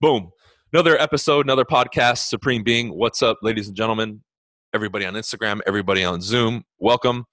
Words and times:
Boom. 0.00 0.30
Another 0.72 0.96
episode, 1.00 1.44
another 1.44 1.64
podcast, 1.64 2.28
Supreme 2.28 2.62
Being. 2.62 2.90
What's 2.96 3.20
up, 3.20 3.38
ladies 3.42 3.66
and 3.66 3.76
gentlemen? 3.76 4.22
Everybody 4.72 5.04
on 5.04 5.14
Instagram, 5.14 5.58
everybody 5.66 6.04
on 6.04 6.20
Zoom. 6.20 6.62
Welcome. 6.78 7.24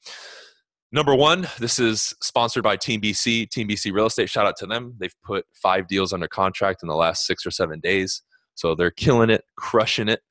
Number 0.91 1.13
one, 1.13 1.47
this 1.59 1.77
is 1.77 2.15
sponsored 2.23 2.63
by 2.63 2.75
Team 2.77 3.01
BC, 3.01 3.51
Team 3.51 3.67
BC 3.67 3.93
Real 3.93 4.07
Estate. 4.07 4.31
Shout 4.31 4.47
out 4.47 4.55
to 4.57 4.65
them. 4.65 4.95
They've 4.97 5.13
put 5.23 5.45
five 5.53 5.87
deals 5.87 6.11
under 6.11 6.27
contract 6.27 6.81
in 6.81 6.87
the 6.87 6.95
last 6.95 7.27
six 7.27 7.45
or 7.45 7.51
seven 7.51 7.79
days. 7.79 8.23
So 8.55 8.73
they're 8.73 8.89
killing 8.89 9.29
it, 9.29 9.43
crushing 9.55 10.09
it. 10.09 10.21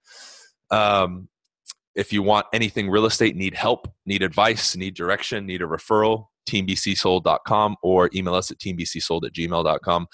Um, 0.72 1.28
if 1.94 2.12
you 2.12 2.24
want 2.24 2.46
anything 2.52 2.90
real 2.90 3.06
estate, 3.06 3.36
need 3.36 3.54
help, 3.54 3.86
need 4.06 4.24
advice, 4.24 4.74
need 4.74 4.94
direction, 4.94 5.46
need 5.46 5.62
a 5.62 5.66
referral, 5.66 6.26
teambcsold.com 6.48 7.76
or 7.80 8.10
email 8.12 8.34
us 8.34 8.50
at 8.50 8.58
teambcsold 8.58 9.24
at 9.24 9.32
gmail.com. 9.32 10.08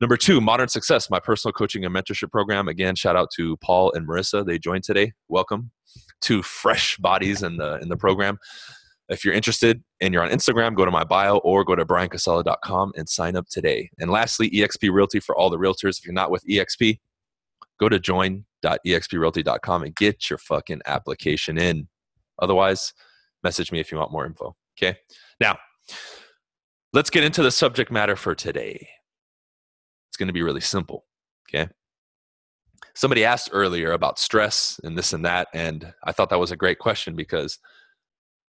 Number 0.00 0.16
two, 0.16 0.40
Modern 0.40 0.68
Success, 0.68 1.10
my 1.10 1.20
personal 1.20 1.52
coaching 1.52 1.84
and 1.84 1.94
mentorship 1.94 2.30
program. 2.30 2.68
Again, 2.68 2.94
shout 2.96 3.16
out 3.16 3.30
to 3.36 3.58
Paul 3.58 3.92
and 3.92 4.08
Marissa. 4.08 4.46
They 4.46 4.58
joined 4.58 4.82
today. 4.82 5.12
Welcome 5.28 5.72
to 6.22 6.42
fresh 6.42 6.96
bodies 6.96 7.42
in 7.42 7.58
the 7.58 7.78
in 7.82 7.90
the 7.90 7.98
program. 7.98 8.38
If 9.10 9.26
you're 9.26 9.34
interested 9.34 9.82
and 10.00 10.14
you're 10.14 10.22
on 10.22 10.30
Instagram, 10.30 10.74
go 10.74 10.86
to 10.86 10.90
my 10.90 11.04
bio 11.04 11.36
or 11.38 11.64
go 11.64 11.74
to 11.74 11.84
bryancasella.com 11.84 12.92
and 12.96 13.08
sign 13.10 13.36
up 13.36 13.48
today. 13.50 13.90
And 13.98 14.10
lastly, 14.10 14.48
EXP 14.48 14.90
Realty 14.90 15.20
for 15.20 15.36
all 15.36 15.50
the 15.50 15.58
realtors. 15.58 15.98
If 15.98 16.06
you're 16.06 16.14
not 16.14 16.30
with 16.30 16.46
EXP, 16.46 16.98
go 17.78 17.90
to 17.90 17.98
join.exprealty.com 17.98 19.82
and 19.82 19.94
get 19.96 20.30
your 20.30 20.38
fucking 20.38 20.80
application 20.86 21.58
in. 21.58 21.88
Otherwise, 22.40 22.94
message 23.42 23.70
me 23.70 23.80
if 23.80 23.92
you 23.92 23.98
want 23.98 24.12
more 24.12 24.24
info. 24.24 24.56
Okay. 24.80 24.96
Now, 25.40 25.58
let's 26.94 27.10
get 27.10 27.24
into 27.24 27.42
the 27.42 27.50
subject 27.50 27.90
matter 27.90 28.16
for 28.16 28.34
today 28.34 28.88
going 30.20 30.28
to 30.28 30.32
be 30.32 30.42
really 30.42 30.60
simple. 30.60 31.06
Okay. 31.48 31.68
Somebody 32.94 33.24
asked 33.24 33.50
earlier 33.52 33.90
about 33.90 34.20
stress 34.20 34.78
and 34.84 34.96
this 34.96 35.12
and 35.12 35.24
that. 35.24 35.48
And 35.52 35.92
I 36.04 36.12
thought 36.12 36.30
that 36.30 36.38
was 36.38 36.52
a 36.52 36.56
great 36.56 36.78
question 36.78 37.16
because 37.16 37.58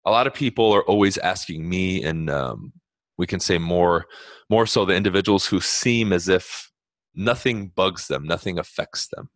a 0.04 0.10
lot 0.10 0.26
of 0.26 0.34
people 0.34 0.72
are 0.72 0.84
always 0.84 1.18
asking 1.18 1.68
me, 1.68 2.02
and 2.02 2.30
um, 2.30 2.72
we 3.18 3.26
can 3.26 3.40
say 3.40 3.58
more, 3.58 4.06
more 4.48 4.66
so 4.66 4.84
the 4.84 4.94
individuals 4.94 5.46
who 5.46 5.60
seem 5.60 6.12
as 6.12 6.28
if 6.28 6.70
nothing 7.14 7.68
bugs 7.68 8.08
them, 8.08 8.26
nothing 8.26 8.58
affects 8.58 9.08
them. 9.08 9.28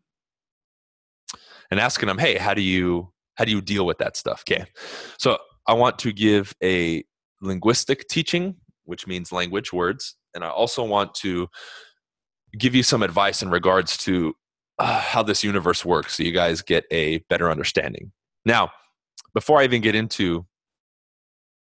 And 1.70 1.78
asking 1.78 2.06
them, 2.06 2.18
hey, 2.18 2.38
how 2.38 2.54
do 2.54 2.62
you 2.62 3.12
how 3.34 3.44
do 3.44 3.50
you 3.50 3.60
deal 3.60 3.86
with 3.86 3.98
that 3.98 4.16
stuff? 4.16 4.44
Okay. 4.48 4.64
So 5.18 5.38
I 5.66 5.74
want 5.74 5.98
to 6.00 6.12
give 6.12 6.54
a 6.62 7.02
linguistic 7.40 8.08
teaching, 8.08 8.56
which 8.84 9.06
means 9.06 9.32
language, 9.32 9.72
words. 9.72 10.16
And 10.34 10.44
I 10.44 10.48
also 10.48 10.84
want 10.84 11.14
to 11.16 11.48
give 12.58 12.74
you 12.74 12.82
some 12.82 13.02
advice 13.02 13.42
in 13.42 13.50
regards 13.50 13.96
to 13.98 14.34
uh, 14.78 15.00
how 15.00 15.22
this 15.22 15.44
universe 15.44 15.84
works 15.84 16.16
so 16.16 16.22
you 16.22 16.32
guys 16.32 16.62
get 16.62 16.84
a 16.90 17.18
better 17.28 17.50
understanding. 17.50 18.12
Now, 18.44 18.70
before 19.34 19.60
I 19.60 19.64
even 19.64 19.80
get 19.80 19.94
into 19.94 20.46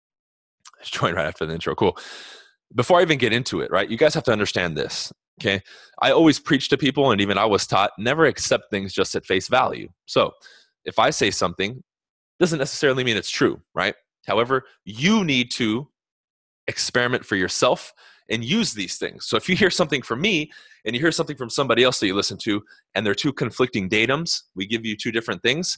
join 0.83 1.15
right 1.15 1.25
after 1.27 1.45
the 1.45 1.53
intro, 1.53 1.75
cool. 1.75 1.97
Before 2.73 2.99
I 2.99 3.03
even 3.03 3.17
get 3.17 3.33
into 3.33 3.61
it, 3.61 3.71
right, 3.71 3.89
you 3.89 3.97
guys 3.97 4.13
have 4.13 4.23
to 4.23 4.31
understand 4.31 4.75
this. 4.77 5.11
Okay. 5.41 5.61
I 6.01 6.11
always 6.11 6.39
preach 6.39 6.69
to 6.69 6.77
people, 6.77 7.11
and 7.11 7.19
even 7.19 7.37
I 7.37 7.45
was 7.45 7.67
taught 7.67 7.91
never 7.97 8.25
accept 8.25 8.65
things 8.71 8.93
just 8.93 9.15
at 9.15 9.25
face 9.25 9.47
value. 9.47 9.89
So 10.05 10.31
if 10.85 10.97
I 10.97 11.09
say 11.09 11.31
something, 11.31 11.83
doesn't 12.39 12.59
necessarily 12.59 13.03
mean 13.03 13.17
it's 13.17 13.29
true, 13.29 13.61
right? 13.73 13.95
However, 14.27 14.63
you 14.85 15.23
need 15.23 15.51
to 15.51 15.87
experiment 16.67 17.25
for 17.25 17.35
yourself 17.35 17.93
and 18.29 18.43
use 18.43 18.73
these 18.73 18.97
things. 18.97 19.25
So 19.25 19.37
if 19.37 19.47
you 19.47 19.55
hear 19.55 19.69
something 19.69 20.01
from 20.01 20.21
me 20.21 20.51
and 20.85 20.95
you 20.95 21.01
hear 21.01 21.11
something 21.11 21.37
from 21.37 21.49
somebody 21.49 21.83
else 21.83 21.99
that 21.99 22.07
you 22.07 22.15
listen 22.15 22.37
to, 22.39 22.63
and 22.93 23.05
they're 23.05 23.15
two 23.15 23.33
conflicting 23.33 23.89
datums, 23.89 24.43
we 24.55 24.65
give 24.65 24.85
you 24.85 24.95
two 24.95 25.11
different 25.11 25.41
things. 25.41 25.77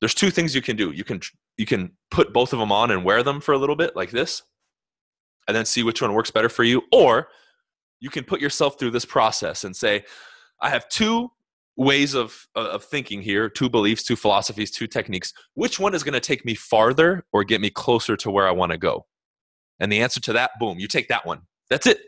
There's 0.00 0.14
two 0.14 0.30
things 0.30 0.54
you 0.54 0.62
can 0.62 0.76
do. 0.76 0.90
You 0.90 1.04
can 1.04 1.20
you 1.56 1.66
can 1.66 1.92
put 2.10 2.32
both 2.32 2.52
of 2.52 2.58
them 2.58 2.72
on 2.72 2.90
and 2.90 3.04
wear 3.04 3.22
them 3.22 3.40
for 3.40 3.52
a 3.52 3.58
little 3.58 3.76
bit 3.76 3.94
like 3.94 4.10
this, 4.10 4.42
and 5.46 5.56
then 5.56 5.64
see 5.64 5.82
which 5.82 6.02
one 6.02 6.12
works 6.12 6.30
better 6.30 6.48
for 6.48 6.64
you. 6.64 6.82
Or 6.92 7.28
you 8.00 8.10
can 8.10 8.24
put 8.24 8.40
yourself 8.40 8.78
through 8.78 8.90
this 8.90 9.04
process 9.04 9.64
and 9.64 9.74
say, 9.74 10.04
I 10.60 10.68
have 10.70 10.88
two 10.88 11.30
ways 11.76 12.14
of 12.14 12.46
of 12.54 12.84
thinking 12.84 13.22
here, 13.22 13.48
two 13.48 13.68
beliefs, 13.68 14.02
two 14.02 14.16
philosophies, 14.16 14.70
two 14.70 14.86
techniques. 14.86 15.32
Which 15.54 15.78
one 15.78 15.94
is 15.94 16.02
going 16.02 16.14
to 16.14 16.20
take 16.20 16.44
me 16.44 16.54
farther 16.54 17.24
or 17.32 17.44
get 17.44 17.60
me 17.60 17.70
closer 17.70 18.16
to 18.16 18.30
where 18.30 18.48
I 18.48 18.52
want 18.52 18.72
to 18.72 18.78
go? 18.78 19.06
And 19.80 19.90
the 19.90 20.00
answer 20.00 20.20
to 20.20 20.32
that, 20.34 20.52
boom, 20.58 20.78
you 20.78 20.88
take 20.88 21.08
that 21.08 21.26
one. 21.26 21.42
That's 21.70 21.86
it. 21.86 21.98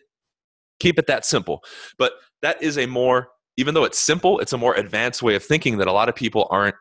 Keep 0.79 0.99
it 0.99 1.07
that 1.07 1.25
simple. 1.25 1.65
But 1.99 2.13
that 2.43 2.63
is 2.63 2.79
a 2.79 2.87
more, 2.87 3.29
even 3.57 3.75
though 3.75 3.85
it's 3.85 3.99
simple, 3.99 4.39
it's 4.41 4.53
a 4.53 4.59
more 4.59 4.75
advanced 4.75 5.23
way 5.23 5.35
of 5.35 5.43
thinking 5.43 5.79
that 5.79 5.89
a 5.89 5.93
lot 5.93 6.09
of 6.09 6.15
people 6.15 6.47
aren't 6.51 6.77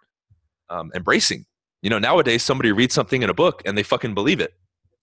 um, 0.69 0.91
embracing. 0.94 1.45
You 1.81 1.90
know, 1.90 2.00
nowadays 2.00 2.44
somebody 2.44 2.72
reads 2.72 2.94
something 2.94 3.22
in 3.22 3.29
a 3.29 3.34
book 3.34 3.62
and 3.66 3.78
they 3.78 3.84
fucking 3.84 4.13
believe 4.13 4.40
it. 4.40 4.53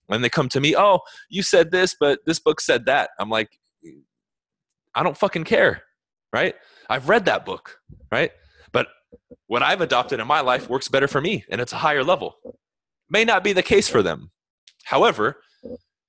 And 0.09 0.23
they 0.23 0.29
come 0.29 0.49
to 0.49 0.59
me, 0.59 0.75
oh, 0.75 0.99
you 1.29 1.41
said 1.41 1.71
this, 1.71 1.95
but 1.97 2.19
this 2.25 2.39
book 2.39 2.59
said 2.59 2.85
that. 2.85 3.11
I'm 3.19 3.29
like, 3.29 3.57
I 4.93 5.01
don't 5.01 5.17
fucking 5.17 5.45
care, 5.45 5.83
right? 6.31 6.55
I've 6.89 7.09
read 7.09 7.25
that 7.25 7.45
book, 7.45 7.79
right? 8.11 8.31
But 8.71 8.87
what 9.47 9.63
I've 9.63 9.81
adopted 9.81 10.19
in 10.19 10.27
my 10.27 10.41
life 10.41 10.69
works 10.69 10.87
better 10.87 11.07
for 11.07 11.21
me 11.21 11.45
and 11.49 11.61
it's 11.61 11.73
a 11.73 11.77
higher 11.77 12.03
level. 12.03 12.35
May 13.09 13.23
not 13.23 13.43
be 13.43 13.53
the 13.53 13.63
case 13.63 13.87
for 13.87 14.03
them. 14.03 14.31
However, 14.83 15.37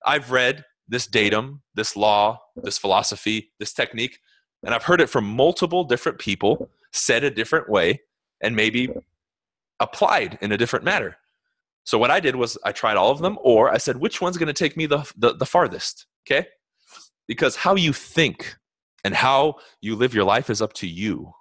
I've 0.04 0.30
read 0.30 0.64
this 0.88 1.06
datum, 1.06 1.62
this 1.74 1.96
law, 1.96 2.40
this 2.56 2.78
philosophy, 2.78 3.52
this 3.58 3.72
technique, 3.72 4.18
and 4.64 4.74
I've 4.74 4.84
heard 4.84 5.00
it 5.00 5.08
from 5.08 5.24
multiple 5.24 5.84
different 5.84 6.18
people 6.18 6.70
said 6.92 7.24
a 7.24 7.30
different 7.30 7.68
way 7.68 8.00
and 8.40 8.54
maybe 8.54 8.88
applied 9.80 10.38
in 10.40 10.52
a 10.52 10.56
different 10.56 10.84
manner. 10.84 11.16
So 11.84 11.98
what 11.98 12.10
I 12.10 12.20
did 12.20 12.36
was 12.36 12.56
I 12.64 12.72
tried 12.72 12.96
all 12.96 13.10
of 13.10 13.18
them, 13.18 13.38
or 13.42 13.70
I 13.70 13.78
said, 13.78 13.96
which 13.96 14.20
one's 14.20 14.38
going 14.38 14.46
to 14.46 14.52
take 14.52 14.76
me 14.76 14.86
the, 14.86 15.10
the, 15.16 15.34
the 15.34 15.46
farthest? 15.46 16.06
Okay? 16.26 16.46
Because 17.26 17.56
how 17.56 17.74
you 17.74 17.92
think 17.92 18.56
and 19.04 19.14
how 19.14 19.56
you 19.82 19.94
live 19.94 20.14
your 20.14 20.24
life 20.24 20.48
is 20.48 20.62
up 20.62 20.72
to 20.74 20.86
you. 20.86 21.32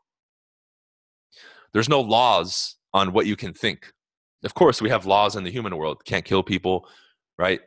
There's 1.72 1.90
no 1.90 2.02
laws 2.02 2.76
on 2.94 3.14
what 3.14 3.26
you 3.26 3.36
can 3.36 3.54
think. 3.54 3.94
Of 4.44 4.54
course, 4.54 4.82
we 4.82 4.90
have 4.90 5.06
laws 5.06 5.36
in 5.36 5.46
the 5.46 5.52
human 5.52 5.78
world. 5.78 6.04
Can't 6.06 6.26
kill 6.26 6.44
people, 6.44 6.88
right? 7.38 7.62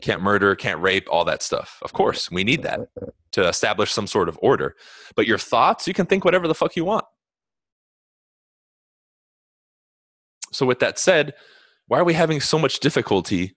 Can't 0.00 0.22
murder, 0.22 0.54
can't 0.56 0.80
rape, 0.80 1.06
all 1.10 1.24
that 1.24 1.42
stuff. 1.42 1.78
Of 1.82 1.92
course, 1.92 2.30
we 2.30 2.44
need 2.44 2.62
that 2.62 2.80
to 3.32 3.46
establish 3.46 3.92
some 3.92 4.06
sort 4.06 4.28
of 4.28 4.38
order. 4.42 4.74
But 5.14 5.26
your 5.26 5.38
thoughts, 5.38 5.86
you 5.86 5.94
can 5.94 6.06
think 6.06 6.24
whatever 6.24 6.48
the 6.48 6.54
fuck 6.54 6.76
you 6.76 6.84
want. 6.84 7.04
So, 10.52 10.66
with 10.66 10.78
that 10.80 10.98
said, 10.98 11.34
why 11.86 11.98
are 11.98 12.04
we 12.04 12.14
having 12.14 12.40
so 12.40 12.58
much 12.58 12.80
difficulty 12.80 13.54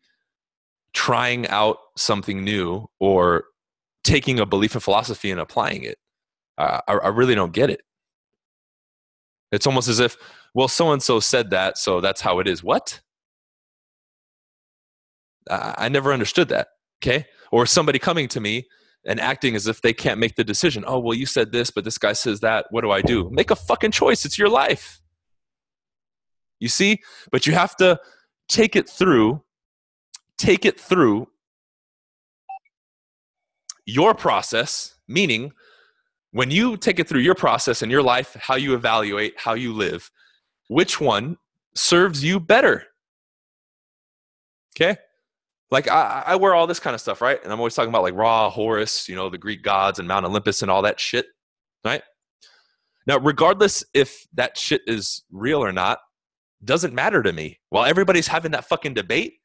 trying 0.94 1.48
out 1.48 1.78
something 1.98 2.44
new 2.44 2.88
or 3.00 3.46
taking 4.04 4.40
a 4.40 4.46
belief 4.46 4.74
and 4.74 4.84
philosophy 4.84 5.32
and 5.32 5.40
applying 5.40 5.84
it? 5.84 5.98
Uh, 6.58 6.82
I, 6.88 6.94
I 6.94 7.08
really 7.08 7.36
don't 7.36 7.54
get 7.54 7.70
it. 7.70 7.82
It's 9.52 9.68
almost 9.68 9.88
as 9.88 10.00
if, 10.00 10.18
well, 10.54 10.68
so 10.68 10.92
and 10.92 11.02
so 11.02 11.20
said 11.20 11.50
that, 11.50 11.78
so 11.78 12.02
that's 12.02 12.22
how 12.22 12.40
it 12.40 12.48
is. 12.48 12.64
What? 12.64 13.02
I 15.52 15.90
never 15.90 16.14
understood 16.14 16.50
that. 16.50 16.70
Okay. 17.04 17.26
Or 17.52 17.66
somebody 17.66 18.00
coming 18.00 18.28
to 18.30 18.40
me 18.40 18.68
and 19.06 19.20
acting 19.20 19.56
as 19.56 19.68
if 19.68 19.82
they 19.82 19.94
can't 19.94 20.20
make 20.20 20.36
the 20.36 20.44
decision. 20.44 20.86
Oh, 20.88 21.00
well, 21.00 21.14
you 21.14 21.26
said 21.26 21.52
this, 21.52 21.72
but 21.72 21.84
this 21.84 21.98
guy 21.98 22.14
says 22.14 22.40
that. 22.40 22.68
What 22.70 22.82
do 22.82 22.92
I 22.92 23.02
do? 23.02 23.30
Make 23.32 23.52
a 23.52 23.56
fucking 23.56 23.92
choice. 23.92 24.24
It's 24.26 24.38
your 24.38 24.50
life. 24.50 25.02
You 26.60 26.70
see? 26.70 27.02
But 27.32 27.46
you 27.46 27.54
have 27.54 27.76
to 27.78 28.00
take 28.48 28.76
it 28.76 28.88
through, 28.88 29.44
take 30.38 30.66
it 30.66 30.80
through 30.80 31.28
your 33.86 34.14
process, 34.14 34.96
meaning 35.08 35.52
when 36.32 36.52
you 36.52 36.78
take 36.78 37.00
it 37.00 37.10
through 37.10 37.22
your 37.22 37.36
process 37.36 37.82
in 37.82 37.90
your 37.90 38.04
life, 38.04 38.38
how 38.40 38.56
you 38.56 38.74
evaluate, 38.74 39.34
how 39.38 39.54
you 39.54 39.74
live, 39.74 40.12
which 40.70 41.02
one 41.02 41.38
serves 41.76 42.24
you 42.24 42.40
better? 42.40 42.86
Okay? 44.76 44.98
Like 45.72 45.88
I, 45.88 46.24
I 46.28 46.36
wear 46.36 46.54
all 46.54 46.68
this 46.68 46.80
kind 46.80 46.94
of 46.94 47.02
stuff, 47.02 47.22
right? 47.22 47.42
And 47.42 47.52
I'm 47.52 47.60
always 47.60 47.74
talking 47.74 47.90
about 47.90 48.04
like 48.04 48.14
Ra, 48.14 48.50
Horus, 48.50 49.08
you 49.08 49.16
know, 49.16 49.30
the 49.30 49.38
Greek 49.38 49.64
gods 49.64 50.00
and 50.00 50.08
Mount 50.08 50.26
Olympus 50.26 50.62
and 50.62 50.70
all 50.70 50.82
that 50.82 51.00
shit, 51.00 51.26
right? 51.86 52.04
Now, 53.08 53.18
regardless 53.18 53.84
if 53.94 54.28
that 54.34 54.58
shit 54.58 54.82
is 54.86 55.24
real 55.32 55.64
or 55.64 55.72
not, 55.72 56.00
doesn't 56.64 56.94
matter 56.94 57.24
to 57.24 57.34
me. 57.34 57.60
While 57.70 57.86
everybody's 57.86 58.28
having 58.28 58.52
that 58.52 58.66
fucking 58.66 58.94
debate, 58.94 59.36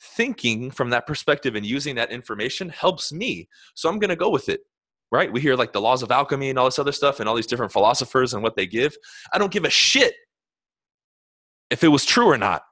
thinking 0.00 0.70
from 0.70 0.90
that 0.90 1.06
perspective 1.06 1.54
and 1.54 1.64
using 1.64 1.94
that 1.94 2.10
information 2.10 2.68
helps 2.68 3.12
me. 3.12 3.48
So 3.74 3.88
I'm 3.88 4.00
going 4.00 4.08
to 4.08 4.16
go 4.16 4.30
with 4.30 4.48
it, 4.48 4.62
right? 5.12 5.32
We 5.32 5.40
hear 5.40 5.54
like 5.54 5.72
the 5.72 5.80
laws 5.80 6.02
of 6.02 6.10
alchemy 6.10 6.50
and 6.50 6.58
all 6.58 6.64
this 6.64 6.80
other 6.80 6.90
stuff 6.90 7.20
and 7.20 7.28
all 7.28 7.36
these 7.36 7.46
different 7.46 7.72
philosophers 7.72 8.34
and 8.34 8.42
what 8.42 8.56
they 8.56 8.66
give. 8.66 8.96
I 9.32 9.38
don't 9.38 9.52
give 9.52 9.64
a 9.64 9.70
shit 9.70 10.14
if 11.70 11.84
it 11.84 11.88
was 11.88 12.04
true 12.04 12.26
or 12.26 12.38
not. 12.38 12.62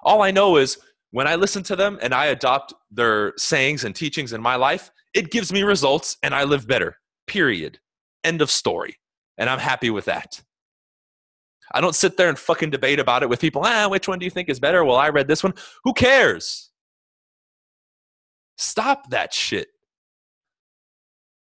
All 0.00 0.22
I 0.22 0.32
know 0.32 0.56
is 0.56 0.78
when 1.12 1.28
I 1.28 1.36
listen 1.36 1.62
to 1.64 1.76
them 1.76 1.98
and 2.02 2.12
I 2.12 2.26
adopt 2.26 2.74
their 2.90 3.34
sayings 3.36 3.84
and 3.84 3.94
teachings 3.94 4.32
in 4.32 4.42
my 4.42 4.56
life, 4.56 4.90
it 5.14 5.30
gives 5.30 5.52
me 5.52 5.62
results 5.62 6.16
and 6.22 6.34
I 6.34 6.44
live 6.44 6.66
better. 6.66 6.96
Period. 7.26 7.78
End 8.24 8.42
of 8.42 8.50
story. 8.50 8.96
And 9.38 9.48
I'm 9.48 9.58
happy 9.58 9.90
with 9.90 10.06
that. 10.06 10.42
I 11.74 11.80
don't 11.80 11.94
sit 11.94 12.16
there 12.16 12.28
and 12.28 12.38
fucking 12.38 12.70
debate 12.70 12.98
about 12.98 13.22
it 13.22 13.28
with 13.28 13.40
people. 13.40 13.62
Ah, 13.64 13.88
which 13.88 14.08
one 14.08 14.18
do 14.18 14.24
you 14.24 14.30
think 14.30 14.48
is 14.48 14.58
better? 14.58 14.84
Well, 14.84 14.96
I 14.96 15.10
read 15.10 15.28
this 15.28 15.42
one. 15.42 15.54
Who 15.84 15.92
cares? 15.92 16.70
Stop 18.56 19.10
that 19.10 19.32
shit. 19.32 19.68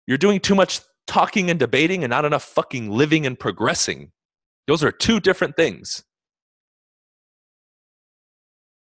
You're 0.07 0.17
doing 0.17 0.39
too 0.39 0.55
much 0.55 0.81
talking 1.05 1.49
and 1.49 1.59
debating 1.59 2.03
and 2.03 2.11
not 2.11 2.25
enough 2.25 2.43
fucking 2.43 2.89
living 2.89 3.25
and 3.25 3.37
progressing. 3.37 4.11
Those 4.67 4.83
are 4.83 4.91
two 4.91 5.19
different 5.19 5.55
things. 5.55 6.03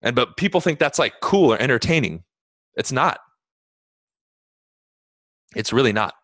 And 0.04 0.14
but 0.14 0.36
people 0.36 0.60
think 0.60 0.78
that's 0.78 0.98
like 1.00 1.14
cool 1.20 1.52
or 1.52 1.58
entertaining. 1.58 2.22
It's 2.76 2.92
not. 2.92 3.18
It's 5.56 5.72
really 5.72 5.92
not. 5.92 6.14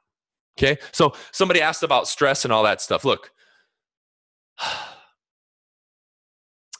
Okay? 0.58 0.78
So 0.92 1.14
somebody 1.32 1.60
asked 1.62 1.82
about 1.82 2.06
stress 2.06 2.44
and 2.44 2.52
all 2.52 2.62
that 2.64 2.82
stuff. 2.82 3.04
Look, 3.04 3.30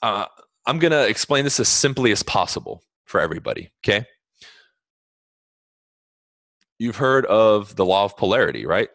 uh, 0.01 0.25
I'm 0.65 0.79
going 0.79 0.91
to 0.91 1.07
explain 1.07 1.43
this 1.43 1.59
as 1.59 1.67
simply 1.67 2.11
as 2.11 2.21
possible 2.23 2.83
for 3.05 3.19
everybody. 3.19 3.71
Okay? 3.83 4.05
You've 6.77 6.97
heard 6.97 7.25
of 7.25 7.75
the 7.75 7.85
law 7.85 8.05
of 8.05 8.15
polarity, 8.15 8.65
right? 8.65 8.89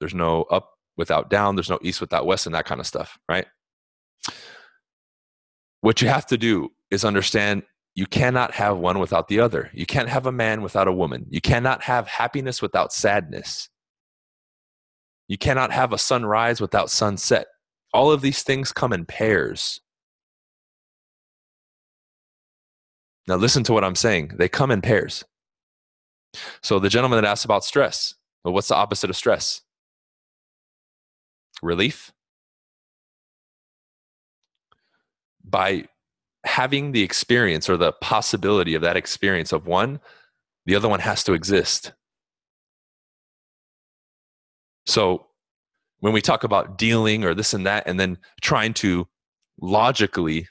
There's 0.00 0.14
no 0.14 0.42
up 0.44 0.70
without 0.96 1.30
down, 1.30 1.56
there's 1.56 1.70
no 1.70 1.78
east 1.82 2.00
without 2.00 2.26
west, 2.26 2.46
and 2.46 2.54
that 2.54 2.66
kind 2.66 2.80
of 2.80 2.86
stuff, 2.86 3.18
right? 3.28 3.46
What 5.88 6.02
you 6.02 6.08
have 6.08 6.26
to 6.26 6.36
do 6.36 6.70
is 6.90 7.02
understand 7.02 7.62
you 7.94 8.04
cannot 8.04 8.52
have 8.52 8.76
one 8.76 8.98
without 8.98 9.28
the 9.28 9.40
other. 9.40 9.70
You 9.72 9.86
can't 9.86 10.10
have 10.10 10.26
a 10.26 10.30
man 10.30 10.60
without 10.60 10.86
a 10.86 10.92
woman. 10.92 11.24
You 11.30 11.40
cannot 11.40 11.82
have 11.84 12.06
happiness 12.06 12.60
without 12.60 12.92
sadness. 12.92 13.70
You 15.28 15.38
cannot 15.38 15.72
have 15.72 15.94
a 15.94 15.96
sunrise 15.96 16.60
without 16.60 16.90
sunset. 16.90 17.46
All 17.94 18.12
of 18.12 18.20
these 18.20 18.42
things 18.42 18.70
come 18.70 18.92
in 18.92 19.06
pairs. 19.06 19.80
Now, 23.26 23.36
listen 23.36 23.64
to 23.64 23.72
what 23.72 23.82
I'm 23.82 23.94
saying. 23.94 24.32
They 24.36 24.46
come 24.46 24.70
in 24.70 24.82
pairs. 24.82 25.24
So, 26.62 26.78
the 26.78 26.90
gentleman 26.90 27.22
that 27.22 27.26
asked 27.26 27.46
about 27.46 27.64
stress, 27.64 28.14
well, 28.44 28.52
what's 28.52 28.68
the 28.68 28.76
opposite 28.76 29.08
of 29.08 29.16
stress? 29.16 29.62
Relief. 31.62 32.12
By 35.48 35.84
having 36.44 36.92
the 36.92 37.02
experience 37.02 37.68
or 37.68 37.76
the 37.76 37.92
possibility 37.92 38.74
of 38.74 38.82
that 38.82 38.96
experience 38.96 39.52
of 39.52 39.66
one, 39.66 40.00
the 40.66 40.74
other 40.74 40.88
one 40.88 41.00
has 41.00 41.24
to 41.24 41.32
exist. 41.32 41.92
So, 44.86 45.26
when 46.00 46.12
we 46.12 46.20
talk 46.20 46.44
about 46.44 46.78
dealing 46.78 47.24
or 47.24 47.34
this 47.34 47.52
and 47.52 47.66
that, 47.66 47.86
and 47.86 47.98
then 47.98 48.18
trying 48.40 48.72
to 48.74 49.08
logically 49.60 50.48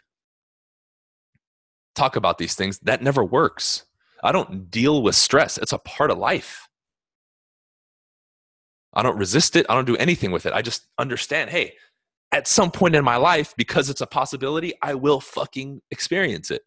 talk 1.95 2.15
about 2.15 2.37
these 2.37 2.53
things, 2.53 2.79
that 2.79 3.01
never 3.01 3.23
works. 3.23 3.85
I 4.23 4.31
don't 4.31 4.69
deal 4.69 5.01
with 5.01 5.15
stress, 5.15 5.57
it's 5.57 5.73
a 5.73 5.77
part 5.77 6.11
of 6.11 6.17
life. 6.17 6.67
I 8.93 9.03
don't 9.03 9.17
resist 9.17 9.55
it, 9.55 9.65
I 9.69 9.75
don't 9.75 9.85
do 9.85 9.97
anything 9.97 10.31
with 10.31 10.45
it. 10.45 10.53
I 10.53 10.61
just 10.61 10.87
understand 10.97 11.49
hey, 11.49 11.75
at 12.31 12.47
some 12.47 12.71
point 12.71 12.95
in 12.95 13.03
my 13.03 13.15
life, 13.17 13.53
because 13.57 13.89
it's 13.89 14.01
a 14.01 14.07
possibility, 14.07 14.73
I 14.81 14.95
will 14.95 15.19
fucking 15.19 15.81
experience 15.91 16.51
it. 16.51 16.63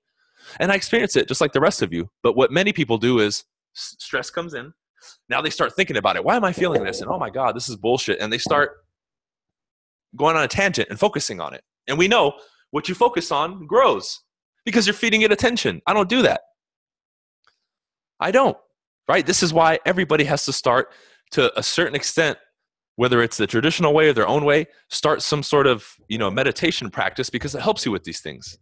And 0.59 0.73
I 0.73 0.75
experience 0.75 1.17
it 1.17 1.29
just 1.29 1.41
like 1.41 1.53
the 1.53 1.61
rest 1.61 1.83
of 1.83 1.93
you. 1.93 2.11
But 2.23 2.35
what 2.35 2.51
many 2.51 2.73
people 2.73 2.99
do 2.99 3.19
is 3.19 3.45
stress 3.75 4.31
comes 4.31 4.55
in. 4.55 4.73
Now 5.29 5.41
they 5.41 5.51
start 5.51 5.75
thinking 5.75 5.97
about 5.97 6.17
it. 6.17 6.25
Why 6.25 6.37
am 6.37 6.45
I 6.45 6.53
feeling 6.53 6.85
this? 6.85 7.01
And 7.01 7.11
oh 7.11 7.19
my 7.19 7.31
God, 7.31 7.55
this 7.55 7.69
is 7.69 7.77
bullshit. 7.77 8.21
And 8.21 8.33
they 8.33 8.39
start 8.39 8.85
going 10.17 10.37
on 10.37 10.43
a 10.43 10.49
tangent 10.49 10.89
and 10.89 10.99
focusing 10.99 11.41
on 11.41 11.55
it. 11.55 11.63
And 11.89 11.99
we 11.99 12.09
know 12.09 12.35
what 12.71 12.89
you 12.89 12.95
focus 12.95 13.31
on 13.31 13.67
grows 13.67 14.21
because 14.65 14.87
you're 14.87 14.95
feeding 14.95 15.23
it 15.23 15.33
attention. 15.33 15.83
I 15.87 15.93
don't 15.93 16.09
do 16.09 16.23
that. 16.23 16.41
I 18.19 18.31
don't, 18.31 18.57
right? 19.09 19.27
This 19.27 19.43
is 19.43 19.53
why 19.53 19.79
everybody 19.87 20.25
has 20.25 20.45
to 20.45 20.53
start 20.53 20.93
to 21.33 21.57
a 21.59 21.63
certain 21.63 21.95
extent, 21.95 22.39
whether 23.01 23.23
it's 23.23 23.39
the 23.39 23.47
traditional 23.47 23.95
way 23.95 24.11
or 24.11 24.13
their 24.13 24.29
own 24.29 24.45
way, 24.45 24.67
start 24.91 25.23
some 25.23 25.43
sort 25.43 25.67
of, 25.67 25.97
you 26.09 26.19
know, 26.19 26.31
meditation 26.31 26.91
practice 26.91 27.31
because 27.31 27.55
it 27.55 27.63
helps 27.63 27.87
you 27.87 27.91
with 27.91 28.05
these 28.05 28.21
things. 28.21 28.59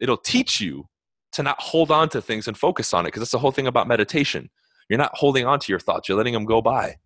It'll 0.00 0.16
teach 0.16 0.58
you 0.58 0.86
to 1.32 1.42
not 1.42 1.60
hold 1.60 1.90
on 1.90 2.08
to 2.08 2.22
things 2.22 2.48
and 2.48 2.56
focus 2.56 2.94
on 2.94 3.04
it 3.04 3.08
because 3.08 3.20
that's 3.20 3.32
the 3.32 3.38
whole 3.38 3.52
thing 3.52 3.66
about 3.66 3.86
meditation. 3.86 4.48
You're 4.88 4.98
not 4.98 5.10
holding 5.12 5.44
on 5.44 5.60
to 5.60 5.70
your 5.70 5.78
thoughts, 5.78 6.08
you're 6.08 6.16
letting 6.16 6.32
them 6.32 6.46
go 6.46 6.62
by. 6.62 6.96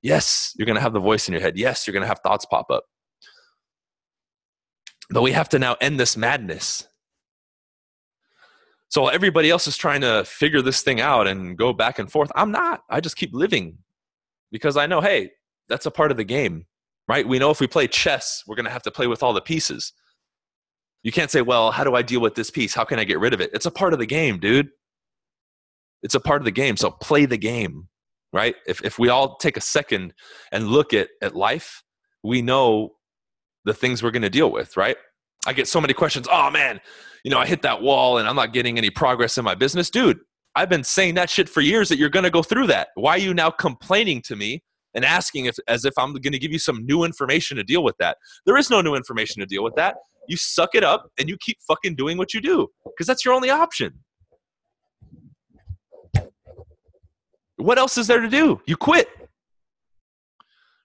Yes, 0.00 0.54
you're 0.56 0.64
going 0.64 0.76
to 0.76 0.80
have 0.80 0.94
the 0.94 0.98
voice 0.98 1.28
in 1.28 1.34
your 1.34 1.42
head. 1.42 1.58
Yes, 1.58 1.86
you're 1.86 1.92
going 1.92 2.04
to 2.04 2.08
have 2.08 2.20
thoughts 2.20 2.46
pop 2.46 2.70
up. 2.70 2.84
But 5.10 5.20
we 5.20 5.32
have 5.32 5.50
to 5.50 5.58
now 5.58 5.76
end 5.78 6.00
this 6.00 6.16
madness 6.16 6.88
so 8.88 9.08
everybody 9.08 9.50
else 9.50 9.68
is 9.68 9.76
trying 9.76 10.00
to 10.00 10.24
figure 10.24 10.62
this 10.62 10.82
thing 10.82 11.00
out 11.00 11.28
and 11.28 11.56
go 11.56 11.72
back 11.72 11.98
and 11.98 12.10
forth. 12.10 12.32
I'm 12.34 12.50
not. 12.50 12.82
I 12.88 13.00
just 13.00 13.16
keep 13.16 13.34
living 13.34 13.78
because 14.50 14.76
I 14.76 14.86
know, 14.86 15.00
hey, 15.00 15.30
that's 15.70 15.86
a 15.86 15.90
part 15.90 16.10
of 16.10 16.18
the 16.18 16.24
game, 16.24 16.66
right? 17.08 17.26
We 17.26 17.38
know 17.38 17.50
if 17.50 17.60
we 17.60 17.66
play 17.66 17.86
chess, 17.86 18.42
we're 18.46 18.56
going 18.56 18.66
to 18.66 18.70
have 18.70 18.82
to 18.82 18.90
play 18.90 19.06
with 19.06 19.22
all 19.22 19.32
the 19.32 19.40
pieces. 19.40 19.92
You 21.02 21.12
can't 21.12 21.30
say, 21.30 21.40
well, 21.40 21.70
how 21.70 21.84
do 21.84 21.94
I 21.94 22.02
deal 22.02 22.20
with 22.20 22.34
this 22.34 22.50
piece? 22.50 22.74
How 22.74 22.84
can 22.84 22.98
I 22.98 23.04
get 23.04 23.18
rid 23.18 23.32
of 23.32 23.40
it? 23.40 23.50
It's 23.54 23.64
a 23.64 23.70
part 23.70 23.94
of 23.94 23.98
the 23.98 24.06
game, 24.06 24.38
dude. 24.38 24.68
It's 26.02 26.14
a 26.14 26.20
part 26.20 26.42
of 26.42 26.44
the 26.44 26.50
game. 26.50 26.76
So 26.76 26.90
play 26.90 27.24
the 27.24 27.38
game, 27.38 27.88
right? 28.32 28.54
If, 28.66 28.84
if 28.84 28.98
we 28.98 29.08
all 29.08 29.36
take 29.36 29.56
a 29.56 29.62
second 29.62 30.12
and 30.52 30.68
look 30.68 30.92
at, 30.92 31.08
at 31.22 31.34
life, 31.34 31.82
we 32.22 32.42
know 32.42 32.90
the 33.64 33.72
things 33.72 34.02
we're 34.02 34.10
going 34.10 34.22
to 34.22 34.30
deal 34.30 34.50
with, 34.50 34.76
right? 34.76 34.96
I 35.46 35.52
get 35.52 35.68
so 35.68 35.80
many 35.80 35.94
questions. 35.94 36.26
Oh 36.30 36.50
man, 36.50 36.80
you 37.24 37.30
know, 37.30 37.38
I 37.38 37.46
hit 37.46 37.62
that 37.62 37.80
wall 37.80 38.18
and 38.18 38.28
I'm 38.28 38.36
not 38.36 38.52
getting 38.52 38.76
any 38.76 38.90
progress 38.90 39.38
in 39.38 39.44
my 39.44 39.54
business. 39.54 39.88
Dude, 39.88 40.18
I've 40.54 40.68
been 40.68 40.84
saying 40.84 41.14
that 41.14 41.30
shit 41.30 41.48
for 41.48 41.60
years 41.60 41.88
that 41.88 41.98
you're 41.98 42.10
going 42.10 42.24
to 42.24 42.30
go 42.30 42.42
through 42.42 42.66
that. 42.68 42.88
Why 42.94 43.12
are 43.12 43.18
you 43.18 43.32
now 43.32 43.50
complaining 43.50 44.20
to 44.22 44.36
me 44.36 44.62
and 44.94 45.04
asking 45.04 45.46
if, 45.46 45.56
as 45.68 45.84
if 45.84 45.94
I'm 45.98 46.12
going 46.12 46.32
to 46.32 46.38
give 46.38 46.52
you 46.52 46.58
some 46.58 46.84
new 46.84 47.04
information 47.04 47.56
to 47.56 47.64
deal 47.64 47.82
with 47.82 47.96
that? 47.98 48.18
There 48.46 48.56
is 48.56 48.70
no 48.70 48.80
new 48.80 48.94
information 48.94 49.40
to 49.40 49.46
deal 49.46 49.62
with 49.62 49.74
that. 49.76 49.96
You 50.28 50.36
suck 50.36 50.74
it 50.74 50.84
up 50.84 51.10
and 51.18 51.28
you 51.28 51.36
keep 51.40 51.58
fucking 51.66 51.96
doing 51.96 52.18
what 52.18 52.34
you 52.34 52.40
do 52.40 52.68
because 52.84 53.06
that's 53.06 53.24
your 53.24 53.34
only 53.34 53.50
option. 53.50 53.92
What 57.56 57.78
else 57.78 57.98
is 57.98 58.06
there 58.06 58.20
to 58.20 58.28
do? 58.28 58.60
You 58.66 58.76
quit. 58.76 59.08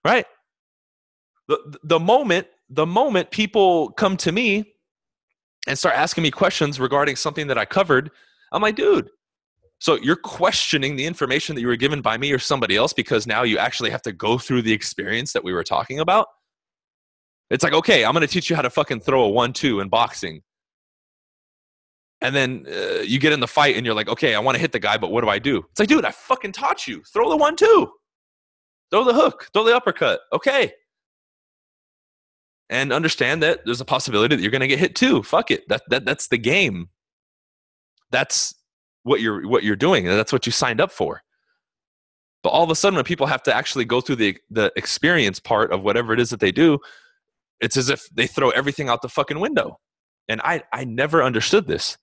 Right? 0.03 0.25
The, 1.47 1.77
the 1.83 1.99
moment 1.99 2.47
the 2.69 2.85
moment 2.85 3.31
people 3.31 3.91
come 3.91 4.17
to 4.17 4.31
me 4.31 4.73
and 5.67 5.77
start 5.77 5.95
asking 5.95 6.23
me 6.23 6.31
questions 6.31 6.79
regarding 6.79 7.15
something 7.15 7.47
that 7.47 7.57
I 7.57 7.65
covered, 7.65 8.11
I'm 8.51 8.61
like, 8.61 8.75
dude, 8.75 9.09
so 9.85 9.99
you're 10.01 10.15
questioning 10.15 10.95
the 10.95 11.05
information 11.05 11.53
that 11.53 11.61
you 11.61 11.67
were 11.67 11.75
given 11.75 12.01
by 12.01 12.17
me 12.17 12.31
or 12.31 12.39
somebody 12.39 12.75
else 12.75 12.91
because 12.91 13.27
now 13.27 13.43
you 13.43 13.59
actually 13.59 13.91
have 13.91 14.01
to 14.01 14.11
go 14.11 14.39
through 14.39 14.63
the 14.63 14.73
experience 14.73 15.31
that 15.33 15.43
we 15.43 15.53
were 15.53 15.63
talking 15.63 15.99
about? 15.99 16.25
It's 17.51 17.63
like, 17.63 17.73
okay, 17.73 18.03
I'm 18.03 18.13
going 18.13 18.25
to 18.25 18.27
teach 18.27 18.49
you 18.49 18.55
how 18.55 18.63
to 18.63 18.71
fucking 18.71 19.01
throw 19.01 19.25
a 19.25 19.29
one 19.29 19.53
two 19.53 19.81
in 19.81 19.89
boxing. 19.89 20.41
And 22.19 22.35
then 22.35 22.65
uh, 22.67 23.01
you 23.01 23.19
get 23.19 23.31
in 23.31 23.41
the 23.41 23.47
fight 23.47 23.77
and 23.77 23.85
you're 23.85 23.93
like, 23.93 24.09
okay, 24.09 24.33
I 24.33 24.39
want 24.39 24.55
to 24.55 24.59
hit 24.59 24.71
the 24.71 24.79
guy, 24.79 24.97
but 24.97 25.11
what 25.11 25.23
do 25.23 25.29
I 25.29 25.37
do? 25.37 25.63
It's 25.69 25.79
like, 25.79 25.87
dude, 25.87 26.03
I 26.03 26.09
fucking 26.09 26.53
taught 26.53 26.87
you. 26.87 27.03
Throw 27.13 27.29
the 27.29 27.37
one 27.37 27.55
two, 27.55 27.91
throw 28.89 29.03
the 29.03 29.13
hook, 29.13 29.49
throw 29.53 29.65
the 29.65 29.75
uppercut. 29.75 30.21
Okay 30.33 30.73
and 32.71 32.91
understand 32.91 33.43
that 33.43 33.59
there's 33.65 33.81
a 33.81 33.85
possibility 33.85 34.35
that 34.35 34.41
you're 34.41 34.49
going 34.49 34.61
to 34.61 34.67
get 34.67 34.79
hit 34.79 34.95
too. 34.95 35.21
Fuck 35.21 35.51
it. 35.51 35.69
That, 35.69 35.83
that 35.89 36.03
that's 36.03 36.29
the 36.29 36.39
game. 36.39 36.89
That's 38.09 38.55
what 39.05 39.21
you're 39.21 39.47
what 39.47 39.63
you're 39.63 39.75
doing, 39.75 40.07
and 40.07 40.17
that's 40.17 40.33
what 40.33 40.45
you 40.45 40.51
signed 40.51 40.81
up 40.81 40.91
for. 40.91 41.21
But 42.43 42.49
all 42.49 42.63
of 42.63 42.69
a 42.69 42.75
sudden, 42.75 42.95
when 42.95 43.05
people 43.05 43.27
have 43.27 43.43
to 43.43 43.55
actually 43.55 43.85
go 43.85 44.01
through 44.01 44.17
the 44.17 44.37
the 44.49 44.73
experience 44.75 45.39
part 45.39 45.71
of 45.71 45.83
whatever 45.83 46.11
it 46.11 46.19
is 46.19 46.31
that 46.31 46.39
they 46.39 46.51
do, 46.51 46.79
it's 47.61 47.77
as 47.77 47.89
if 47.89 48.09
they 48.09 48.27
throw 48.27 48.49
everything 48.49 48.89
out 48.89 49.01
the 49.01 49.09
fucking 49.09 49.39
window. 49.39 49.79
And 50.27 50.41
I 50.41 50.63
I 50.73 50.85
never 50.85 51.23
understood 51.23 51.67
this 51.67 51.97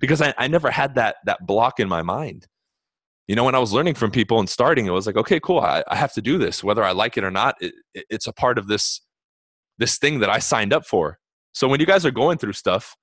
because 0.00 0.22
I, 0.22 0.32
I 0.38 0.48
never 0.48 0.70
had 0.70 0.94
that 0.94 1.16
that 1.26 1.46
block 1.46 1.78
in 1.78 1.88
my 1.88 2.02
mind. 2.02 2.46
You 3.28 3.36
know, 3.36 3.44
when 3.44 3.54
I 3.54 3.58
was 3.58 3.72
learning 3.72 3.94
from 3.94 4.10
people 4.10 4.38
and 4.38 4.48
starting, 4.48 4.86
it 4.86 4.92
was 4.92 5.06
like, 5.06 5.16
okay, 5.16 5.40
cool, 5.40 5.60
I, 5.60 5.84
I 5.88 5.96
have 5.96 6.14
to 6.14 6.22
do 6.22 6.38
this, 6.38 6.64
whether 6.64 6.84
I 6.84 6.92
like 6.92 7.18
it 7.18 7.24
or 7.24 7.30
not. 7.30 7.56
It, 7.60 7.74
it, 7.92 8.06
it's 8.08 8.26
a 8.26 8.32
part 8.32 8.56
of 8.56 8.66
this 8.66 9.02
this 9.76 9.98
thing 9.98 10.20
that 10.20 10.30
I 10.30 10.38
signed 10.38 10.72
up 10.72 10.86
for. 10.86 11.18
So 11.52 11.68
when 11.68 11.80
you 11.80 11.86
guys 11.86 12.06
are 12.06 12.10
going 12.10 12.38
through 12.38 12.54
stuff 12.54 12.96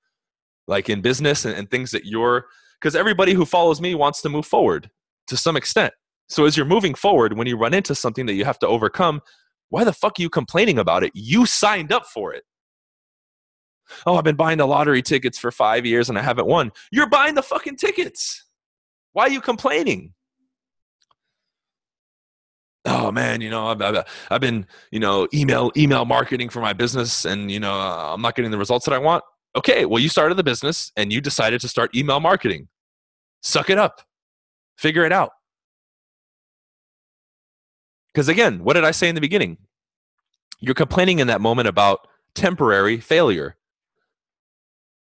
like 0.66 0.88
in 0.88 1.02
business 1.02 1.44
and, 1.44 1.54
and 1.56 1.70
things 1.70 1.92
that 1.92 2.04
you're, 2.04 2.46
because 2.84 2.94
everybody 2.94 3.32
who 3.32 3.46
follows 3.46 3.80
me 3.80 3.94
wants 3.94 4.20
to 4.20 4.28
move 4.28 4.44
forward 4.44 4.90
to 5.26 5.38
some 5.38 5.56
extent. 5.56 5.94
So 6.28 6.44
as 6.44 6.54
you're 6.54 6.66
moving 6.66 6.94
forward, 6.94 7.38
when 7.38 7.46
you 7.46 7.56
run 7.56 7.72
into 7.72 7.94
something 7.94 8.26
that 8.26 8.34
you 8.34 8.44
have 8.44 8.58
to 8.58 8.68
overcome, 8.68 9.22
why 9.70 9.84
the 9.84 9.92
fuck 9.94 10.18
are 10.18 10.22
you 10.22 10.28
complaining 10.28 10.78
about 10.78 11.02
it? 11.02 11.10
You 11.14 11.46
signed 11.46 11.92
up 11.92 12.04
for 12.04 12.34
it. 12.34 12.44
Oh, 14.04 14.16
I've 14.16 14.24
been 14.24 14.36
buying 14.36 14.58
the 14.58 14.66
lottery 14.66 15.00
tickets 15.00 15.38
for 15.38 15.50
five 15.50 15.86
years 15.86 16.10
and 16.10 16.18
I 16.18 16.22
haven't 16.22 16.46
won. 16.46 16.72
You're 16.92 17.08
buying 17.08 17.34
the 17.34 17.42
fucking 17.42 17.76
tickets. 17.76 18.44
Why 19.14 19.24
are 19.24 19.30
you 19.30 19.40
complaining? 19.40 20.12
Oh, 22.84 23.10
man, 23.10 23.40
you 23.40 23.48
know, 23.48 23.68
I've, 23.68 23.80
I've, 23.80 24.04
I've 24.30 24.40
been, 24.42 24.66
you 24.90 25.00
know, 25.00 25.26
email 25.32 25.72
email 25.74 26.04
marketing 26.04 26.50
for 26.50 26.60
my 26.60 26.74
business, 26.74 27.24
and 27.24 27.50
you 27.50 27.58
know, 27.58 27.72
I'm 27.72 28.20
not 28.20 28.34
getting 28.34 28.50
the 28.50 28.58
results 28.58 28.84
that 28.84 28.92
I 28.92 28.98
want. 28.98 29.24
Okay, 29.56 29.86
well, 29.86 30.00
you 30.00 30.10
started 30.10 30.34
the 30.34 30.44
business 30.44 30.92
and 30.94 31.10
you 31.10 31.22
decided 31.22 31.62
to 31.62 31.68
start 31.68 31.96
email 31.96 32.20
marketing. 32.20 32.68
Suck 33.44 33.68
it 33.68 33.78
up, 33.78 34.00
figure 34.76 35.04
it 35.04 35.12
out. 35.12 35.30
Because 38.12 38.28
again, 38.28 38.64
what 38.64 38.72
did 38.72 38.84
I 38.84 38.90
say 38.90 39.08
in 39.08 39.14
the 39.14 39.20
beginning? 39.20 39.58
You're 40.60 40.74
complaining 40.74 41.18
in 41.18 41.26
that 41.26 41.42
moment 41.42 41.68
about 41.68 42.08
temporary 42.34 42.98
failure. 42.98 43.56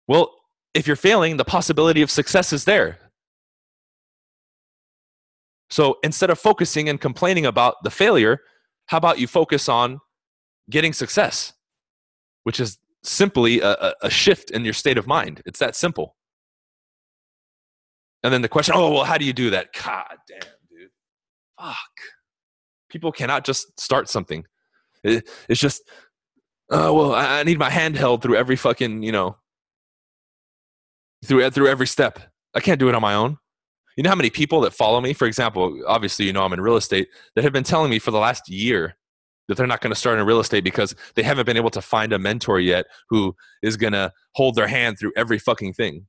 Well, 0.07 0.31
if 0.73 0.87
you're 0.87 0.95
failing, 0.95 1.37
the 1.37 1.45
possibility 1.45 2.01
of 2.01 2.09
success 2.09 2.53
is 2.53 2.63
there. 2.63 2.99
So 5.69 5.97
instead 6.01 6.29
of 6.29 6.39
focusing 6.39 6.87
and 6.87 6.99
complaining 6.99 7.45
about 7.45 7.75
the 7.83 7.91
failure, 7.91 8.39
how 8.85 8.97
about 8.97 9.19
you 9.19 9.27
focus 9.27 9.67
on 9.67 9.99
getting 10.69 10.93
success, 10.93 11.53
which 12.43 12.59
is 12.59 12.77
simply 13.03 13.59
a, 13.59 13.93
a, 14.01 14.09
shift 14.09 14.51
in 14.51 14.63
your 14.63 14.73
state 14.73 14.97
of 14.97 15.07
mind. 15.07 15.41
It's 15.45 15.59
that 15.59 15.75
simple. 15.75 16.15
And 18.23 18.33
then 18.33 18.41
the 18.41 18.49
question, 18.49 18.75
oh, 18.75 18.91
well, 18.91 19.03
how 19.03 19.17
do 19.17 19.25
you 19.25 19.33
do 19.33 19.49
that? 19.51 19.69
God 19.73 20.17
damn, 20.27 20.39
dude. 20.69 20.89
Fuck. 21.59 21.77
People 22.89 23.11
cannot 23.11 23.45
just 23.45 23.79
start 23.79 24.09
something. 24.09 24.45
It, 25.03 25.29
it's 25.47 25.59
just, 25.59 25.81
oh, 26.69 26.93
well, 26.93 27.13
I, 27.13 27.39
I 27.39 27.43
need 27.43 27.59
my 27.59 27.69
hand 27.69 27.95
held 27.95 28.21
through 28.21 28.35
every 28.35 28.55
fucking, 28.55 29.03
you 29.03 29.11
know, 29.11 29.37
through, 31.25 31.49
through 31.51 31.67
every 31.67 31.87
step. 31.87 32.19
I 32.53 32.59
can't 32.59 32.79
do 32.79 32.89
it 32.89 32.95
on 32.95 33.01
my 33.01 33.13
own. 33.13 33.37
You 33.95 34.03
know 34.03 34.09
how 34.09 34.15
many 34.15 34.29
people 34.29 34.61
that 34.61 34.73
follow 34.73 35.01
me, 35.01 35.13
for 35.13 35.25
example, 35.27 35.81
obviously, 35.87 36.25
you 36.25 36.33
know, 36.33 36.43
I'm 36.43 36.53
in 36.53 36.61
real 36.61 36.77
estate, 36.77 37.09
that 37.35 37.43
have 37.43 37.53
been 37.53 37.63
telling 37.63 37.89
me 37.89 37.99
for 37.99 38.11
the 38.11 38.17
last 38.17 38.49
year 38.49 38.95
that 39.47 39.57
they're 39.57 39.67
not 39.67 39.81
going 39.81 39.91
to 39.91 39.99
start 39.99 40.19
in 40.19 40.25
real 40.25 40.39
estate 40.39 40.63
because 40.63 40.95
they 41.15 41.23
haven't 41.23 41.45
been 41.45 41.57
able 41.57 41.71
to 41.71 41.81
find 41.81 42.13
a 42.13 42.19
mentor 42.19 42.59
yet 42.59 42.85
who 43.09 43.35
is 43.61 43.75
going 43.77 43.93
to 43.93 44.13
hold 44.35 44.55
their 44.55 44.67
hand 44.67 44.97
through 44.97 45.11
every 45.17 45.39
fucking 45.39 45.73
thing. 45.73 46.05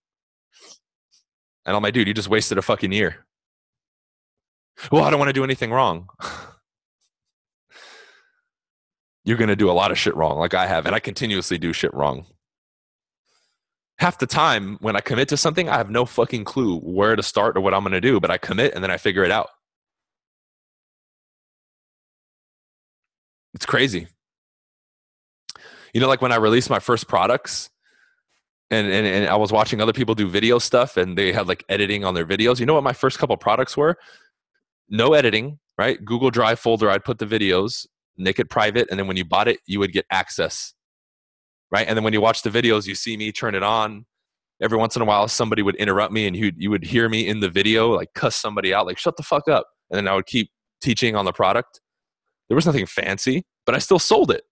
And 1.66 1.76
I'm 1.76 1.82
like, 1.82 1.94
dude, 1.94 2.08
you 2.08 2.14
just 2.14 2.28
wasted 2.28 2.58
a 2.58 2.62
fucking 2.62 2.92
year. 2.92 3.26
Well, 4.90 5.04
I 5.04 5.10
don't 5.10 5.18
want 5.18 5.28
to 5.28 5.34
do 5.34 5.44
anything 5.44 5.70
wrong. 5.72 6.08
You're 9.24 9.36
going 9.36 9.48
to 9.48 9.56
do 9.56 9.70
a 9.70 9.72
lot 9.72 9.90
of 9.90 9.98
shit 9.98 10.16
wrong, 10.16 10.38
like 10.38 10.54
I 10.54 10.66
have, 10.66 10.86
and 10.86 10.94
I 10.94 11.00
continuously 11.00 11.58
do 11.58 11.74
shit 11.74 11.92
wrong 11.92 12.26
half 14.00 14.16
the 14.16 14.26
time 14.26 14.78
when 14.80 14.96
I 14.96 15.00
commit 15.00 15.28
to 15.28 15.36
something, 15.36 15.68
I 15.68 15.76
have 15.76 15.90
no 15.90 16.06
fucking 16.06 16.44
clue 16.44 16.78
where 16.80 17.14
to 17.14 17.22
start 17.22 17.56
or 17.56 17.60
what 17.60 17.74
I'm 17.74 17.82
going 17.82 17.92
to 17.92 18.00
do, 18.00 18.18
but 18.18 18.30
I 18.30 18.38
commit 18.38 18.74
and 18.74 18.82
then 18.82 18.90
I 18.90 18.96
figure 18.96 19.24
it 19.24 19.30
out. 19.30 19.50
It's 23.52 23.66
crazy. 23.66 24.08
You 25.92 26.00
know, 26.00 26.08
like 26.08 26.22
when 26.22 26.32
I 26.32 26.36
released 26.36 26.70
my 26.70 26.78
first 26.78 27.08
products 27.08 27.68
and, 28.70 28.86
and, 28.86 29.06
and 29.06 29.28
I 29.28 29.36
was 29.36 29.52
watching 29.52 29.80
other 29.80 29.92
people 29.92 30.14
do 30.14 30.28
video 30.28 30.58
stuff 30.58 30.96
and 30.96 31.16
they 31.18 31.32
had 31.32 31.48
like 31.48 31.64
editing 31.68 32.04
on 32.04 32.14
their 32.14 32.26
videos. 32.26 32.60
You 32.60 32.66
know 32.66 32.74
what 32.74 32.84
my 32.84 32.92
first 32.92 33.18
couple 33.18 33.36
products 33.36 33.76
were? 33.76 33.96
No 34.88 35.12
editing, 35.14 35.58
right? 35.78 36.02
Google 36.04 36.30
Drive 36.30 36.58
folder, 36.58 36.90
I'd 36.90 37.04
put 37.04 37.18
the 37.18 37.26
videos, 37.26 37.86
make 38.16 38.38
it 38.38 38.50
private, 38.50 38.88
and 38.90 38.98
then 38.98 39.06
when 39.06 39.16
you 39.16 39.24
bought 39.24 39.48
it, 39.48 39.58
you 39.66 39.78
would 39.80 39.92
get 39.92 40.06
access 40.10 40.74
right? 41.70 41.86
And 41.86 41.96
then 41.96 42.04
when 42.04 42.12
you 42.12 42.20
watch 42.20 42.42
the 42.42 42.50
videos, 42.50 42.86
you 42.86 42.94
see 42.94 43.16
me 43.16 43.32
turn 43.32 43.54
it 43.54 43.62
on. 43.62 44.06
Every 44.62 44.76
once 44.76 44.96
in 44.96 45.02
a 45.02 45.04
while, 45.04 45.26
somebody 45.28 45.62
would 45.62 45.76
interrupt 45.76 46.12
me, 46.12 46.26
and 46.26 46.36
you 46.36 46.52
you 46.56 46.70
would 46.70 46.84
hear 46.84 47.08
me 47.08 47.26
in 47.26 47.40
the 47.40 47.48
video 47.48 47.90
like 47.90 48.12
cuss 48.14 48.36
somebody 48.36 48.74
out, 48.74 48.86
like 48.86 48.98
"shut 48.98 49.16
the 49.16 49.22
fuck 49.22 49.48
up," 49.48 49.66
and 49.90 49.96
then 49.96 50.06
I 50.06 50.14
would 50.14 50.26
keep 50.26 50.50
teaching 50.82 51.16
on 51.16 51.24
the 51.24 51.32
product. 51.32 51.80
There 52.48 52.56
was 52.56 52.66
nothing 52.66 52.84
fancy, 52.86 53.44
but 53.64 53.74
I 53.74 53.78
still 53.78 53.98
sold 53.98 54.30
it. 54.30 54.42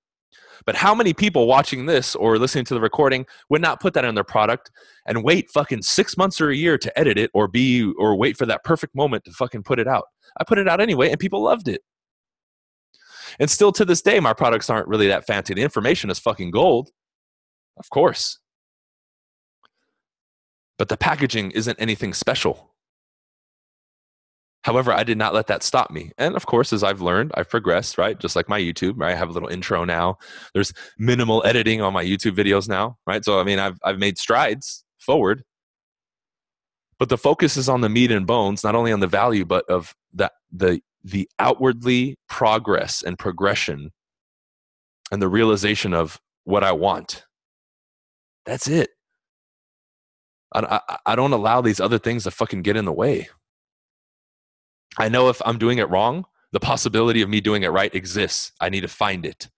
But 0.67 0.77
how 0.77 0.95
many 0.95 1.13
people 1.13 1.47
watching 1.47 1.87
this 1.87 2.15
or 2.15 2.39
listening 2.39 2.65
to 2.67 2.75
the 2.75 2.81
recording 2.81 3.27
would 3.49 3.63
not 3.63 3.81
put 3.81 3.95
that 3.95 4.05
in 4.05 4.15
their 4.15 4.25
product 4.25 4.71
and 5.07 5.23
wait 5.23 5.51
fucking 5.51 5.83
six 5.83 6.17
months 6.17 6.41
or 6.41 6.51
a 6.51 6.57
year 6.57 6.79
to 6.79 6.99
edit 6.99 7.19
it 7.19 7.31
or 7.35 7.49
be 7.49 7.93
or 7.99 8.17
wait 8.17 8.37
for 8.37 8.47
that 8.47 8.65
perfect 8.65 8.95
moment 8.95 9.25
to 9.25 9.33
fucking 9.33 9.63
put 9.63 9.79
it 9.79 9.89
out? 9.89 10.05
I 10.39 10.45
put 10.45 10.59
it 10.59 10.69
out 10.69 10.81
anyway, 10.81 11.11
and 11.11 11.19
people 11.19 11.43
loved 11.43 11.69
it. 11.69 11.83
And 13.39 13.51
still 13.51 13.73
to 13.73 13.85
this 13.85 14.03
day, 14.03 14.21
my 14.21 14.33
products 14.33 14.71
aren't 14.71 14.89
really 14.89 15.09
that 15.09 15.27
fancy. 15.27 15.55
The 15.55 15.63
information 15.63 16.11
is 16.11 16.19
fucking 16.19 16.51
gold. 16.51 16.91
Of 17.77 17.91
course. 17.91 18.39
But 20.79 20.89
the 20.89 20.97
packaging 20.97 21.53
isn't 21.53 21.81
anything 21.81 22.15
special. 22.15 22.75
However, 24.65 24.93
I 24.93 25.05
did 25.05 25.19
not 25.19 25.35
let 25.35 25.47
that 25.47 25.63
stop 25.63 25.91
me. 25.91 26.11
And 26.19 26.35
of 26.35 26.47
course, 26.47 26.73
as 26.73 26.83
I've 26.83 27.01
learned, 27.01 27.31
I've 27.35 27.49
progressed, 27.49 27.97
right? 27.97 28.19
Just 28.19 28.35
like 28.37 28.49
my 28.49 28.61
YouTube, 28.61 28.95
right? 28.97 29.13
I 29.13 29.17
have 29.17 29.29
a 29.29 29.33
little 29.33 29.49
intro 29.49 29.85
now. 29.85 30.19
There's 30.53 30.73
minimal 30.99 31.43
editing 31.47 31.81
on 31.81 31.93
my 31.93 32.05
YouTube 32.05 32.33
videos 32.33 32.69
now, 32.69 32.99
right? 33.07 33.25
So, 33.25 33.41
I 33.41 33.45
mean, 33.45 33.59
I've, 33.59 33.79
I've 33.85 33.99
made 33.99 34.19
strides 34.19 34.85
forward. 34.99 35.45
But 36.99 37.09
the 37.09 37.19
focus 37.19 37.57
is 37.57 37.69
on 37.69 37.81
the 37.81 37.89
meat 37.89 38.11
and 38.11 38.27
bones, 38.27 38.65
not 38.65 38.75
only 38.75 38.93
on 38.93 38.99
the 39.01 39.07
value, 39.07 39.45
but 39.45 39.65
of 39.71 39.95
the, 40.13 40.31
the, 40.53 40.81
the 41.05 41.29
outwardly 41.39 42.17
progress 42.29 43.03
and 43.03 43.17
progression 43.17 43.93
and 45.13 45.23
the 45.23 45.29
realization 45.29 45.95
of 45.95 46.19
what 46.43 46.65
I 46.65 46.73
want. 46.73 47.25
That's 48.45 48.67
it. 48.67 48.91
I, 50.53 50.81
I, 50.89 50.99
I 51.07 51.17
don't 51.17 51.33
allow 51.33 51.61
these 51.61 51.81
other 51.81 51.99
things 51.99 52.25
to 52.25 52.33
fucking 52.33 52.63
get 52.63 52.77
in 52.77 52.85
the 52.85 52.93
way. 52.93 53.29
I 54.97 55.09
know 55.09 55.29
if 55.29 55.43
I'm 55.45 55.59
doing 55.59 55.79
it 55.79 55.91
wrong, 55.91 56.25
the 56.53 56.61
possibility 56.61 57.21
of 57.21 57.29
me 57.29 57.41
doing 57.41 57.63
it 57.63 57.69
right 57.69 57.95
exists. 57.95 58.53
I 58.61 58.69
need 58.69 58.81
to 58.81 58.89
find 58.89 59.27
it. 59.27 59.49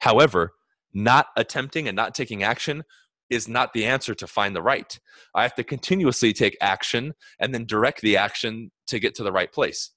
However, 0.00 0.52
not 0.92 1.28
attempting 1.36 1.88
and 1.88 1.96
not 1.96 2.14
taking 2.14 2.42
action 2.42 2.84
is 3.30 3.48
not 3.48 3.72
the 3.72 3.86
answer 3.86 4.14
to 4.14 4.26
find 4.26 4.54
the 4.54 4.62
right. 4.62 4.98
I 5.34 5.42
have 5.42 5.54
to 5.54 5.64
continuously 5.64 6.32
take 6.32 6.56
action 6.60 7.14
and 7.40 7.54
then 7.54 7.64
direct 7.64 8.02
the 8.02 8.16
action 8.16 8.70
to 8.88 8.98
get 8.98 9.14
to 9.16 9.22
the 9.22 9.32
right 9.32 9.50
place. 9.50 9.90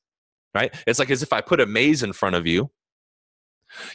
Right? 0.56 0.74
It's 0.88 1.00
like 1.00 1.12
as 1.12 1.22
if 1.22 1.34
I 1.34 1.41
put 1.41 1.60
a 1.60 1.65
maze 1.65 2.01
in 2.01 2.13
front 2.13 2.36
of 2.36 2.48
you. 2.48 2.72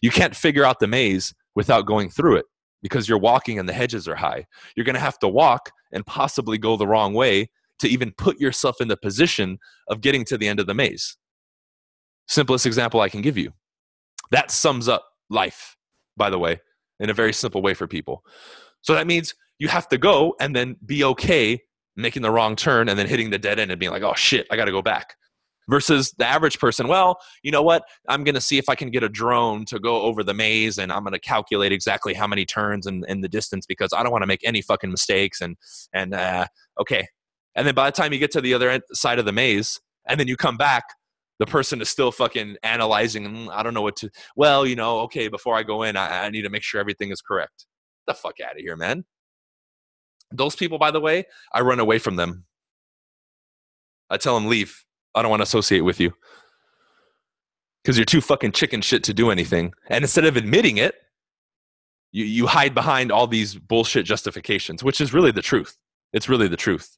You 0.02 0.10
can't 0.10 0.36
figure 0.36 0.64
out 0.64 0.80
the 0.80 0.86
maze 0.86 1.34
without 1.54 1.86
going 1.86 2.10
through 2.10 2.36
it 2.36 2.44
because 2.82 3.08
you're 3.08 3.18
walking 3.18 3.58
and 3.58 3.68
the 3.68 3.72
hedges 3.72 4.06
are 4.06 4.16
high. 4.16 4.46
You're 4.76 4.84
going 4.84 4.94
to 4.94 5.00
have 5.00 5.18
to 5.20 5.28
walk 5.28 5.70
and 5.92 6.04
possibly 6.04 6.58
go 6.58 6.76
the 6.76 6.86
wrong 6.86 7.14
way 7.14 7.48
to 7.82 7.88
even 7.88 8.12
put 8.12 8.40
yourself 8.40 8.80
in 8.80 8.88
the 8.88 8.96
position 8.96 9.58
of 9.88 10.00
getting 10.00 10.24
to 10.26 10.38
the 10.38 10.48
end 10.48 10.58
of 10.58 10.66
the 10.66 10.74
maze. 10.74 11.16
Simplest 12.26 12.66
example 12.66 13.00
I 13.00 13.08
can 13.08 13.20
give 13.20 13.36
you. 13.36 13.52
That 14.30 14.50
sums 14.50 14.88
up 14.88 15.06
life, 15.28 15.76
by 16.16 16.30
the 16.30 16.38
way, 16.38 16.60
in 16.98 17.10
a 17.10 17.14
very 17.14 17.32
simple 17.32 17.62
way 17.62 17.74
for 17.74 17.86
people. 17.86 18.24
So 18.80 18.94
that 18.94 19.06
means 19.06 19.34
you 19.58 19.68
have 19.68 19.88
to 19.88 19.98
go 19.98 20.34
and 20.40 20.56
then 20.56 20.76
be 20.84 21.04
okay 21.04 21.60
making 21.94 22.22
the 22.22 22.30
wrong 22.30 22.56
turn 22.56 22.88
and 22.88 22.98
then 22.98 23.06
hitting 23.06 23.30
the 23.30 23.38
dead 23.38 23.58
end 23.58 23.70
and 23.70 23.78
being 23.78 23.92
like, 23.92 24.02
oh 24.02 24.14
shit, 24.14 24.46
I 24.50 24.56
got 24.56 24.64
to 24.64 24.72
go 24.72 24.80
back 24.80 25.14
versus 25.68 26.12
the 26.18 26.26
average 26.26 26.58
person 26.58 26.88
well 26.88 27.18
you 27.42 27.50
know 27.50 27.62
what 27.62 27.84
i'm 28.08 28.24
going 28.24 28.34
to 28.34 28.40
see 28.40 28.58
if 28.58 28.68
i 28.68 28.74
can 28.74 28.90
get 28.90 29.02
a 29.02 29.08
drone 29.08 29.64
to 29.64 29.78
go 29.78 30.02
over 30.02 30.22
the 30.22 30.34
maze 30.34 30.78
and 30.78 30.92
i'm 30.92 31.02
going 31.02 31.12
to 31.12 31.20
calculate 31.20 31.72
exactly 31.72 32.14
how 32.14 32.26
many 32.26 32.44
turns 32.44 32.86
and, 32.86 33.04
and 33.08 33.22
the 33.22 33.28
distance 33.28 33.64
because 33.66 33.92
i 33.92 34.02
don't 34.02 34.12
want 34.12 34.22
to 34.22 34.26
make 34.26 34.40
any 34.44 34.60
fucking 34.60 34.90
mistakes 34.90 35.40
and 35.40 35.56
and 35.92 36.14
uh, 36.14 36.46
okay 36.80 37.06
and 37.54 37.66
then 37.66 37.74
by 37.74 37.88
the 37.88 37.94
time 37.94 38.12
you 38.12 38.18
get 38.18 38.30
to 38.32 38.40
the 38.40 38.54
other 38.54 38.70
end, 38.70 38.82
side 38.92 39.18
of 39.18 39.24
the 39.24 39.32
maze 39.32 39.80
and 40.06 40.18
then 40.18 40.28
you 40.28 40.36
come 40.36 40.56
back 40.56 40.84
the 41.38 41.46
person 41.46 41.80
is 41.80 41.88
still 41.88 42.12
fucking 42.12 42.56
analyzing 42.62 43.26
and 43.26 43.50
i 43.50 43.62
don't 43.62 43.74
know 43.74 43.82
what 43.82 43.96
to 43.96 44.10
well 44.36 44.66
you 44.66 44.76
know 44.76 45.00
okay 45.00 45.28
before 45.28 45.56
i 45.56 45.62
go 45.62 45.82
in 45.82 45.96
i, 45.96 46.26
I 46.26 46.30
need 46.30 46.42
to 46.42 46.50
make 46.50 46.62
sure 46.62 46.80
everything 46.80 47.10
is 47.10 47.20
correct 47.20 47.66
Get 48.06 48.16
the 48.16 48.20
fuck 48.20 48.40
out 48.40 48.52
of 48.52 48.58
here 48.58 48.76
man 48.76 49.04
those 50.30 50.56
people 50.56 50.78
by 50.78 50.90
the 50.90 51.00
way 51.00 51.24
i 51.52 51.60
run 51.60 51.80
away 51.80 51.98
from 51.98 52.16
them 52.16 52.44
i 54.10 54.16
tell 54.16 54.34
them 54.34 54.48
leave 54.48 54.84
I 55.14 55.22
don't 55.22 55.30
want 55.30 55.40
to 55.40 55.44
associate 55.44 55.80
with 55.80 56.00
you 56.00 56.12
because 57.82 57.98
you're 57.98 58.04
too 58.04 58.20
fucking 58.20 58.52
chicken 58.52 58.80
shit 58.80 59.02
to 59.04 59.14
do 59.14 59.30
anything. 59.30 59.74
And 59.88 60.04
instead 60.04 60.24
of 60.24 60.36
admitting 60.36 60.78
it, 60.78 60.94
you, 62.12 62.24
you 62.24 62.46
hide 62.46 62.74
behind 62.74 63.10
all 63.10 63.26
these 63.26 63.54
bullshit 63.56 64.06
justifications, 64.06 64.82
which 64.82 65.00
is 65.00 65.12
really 65.12 65.32
the 65.32 65.42
truth. 65.42 65.76
It's 66.12 66.28
really 66.28 66.48
the 66.48 66.56
truth. 66.56 66.96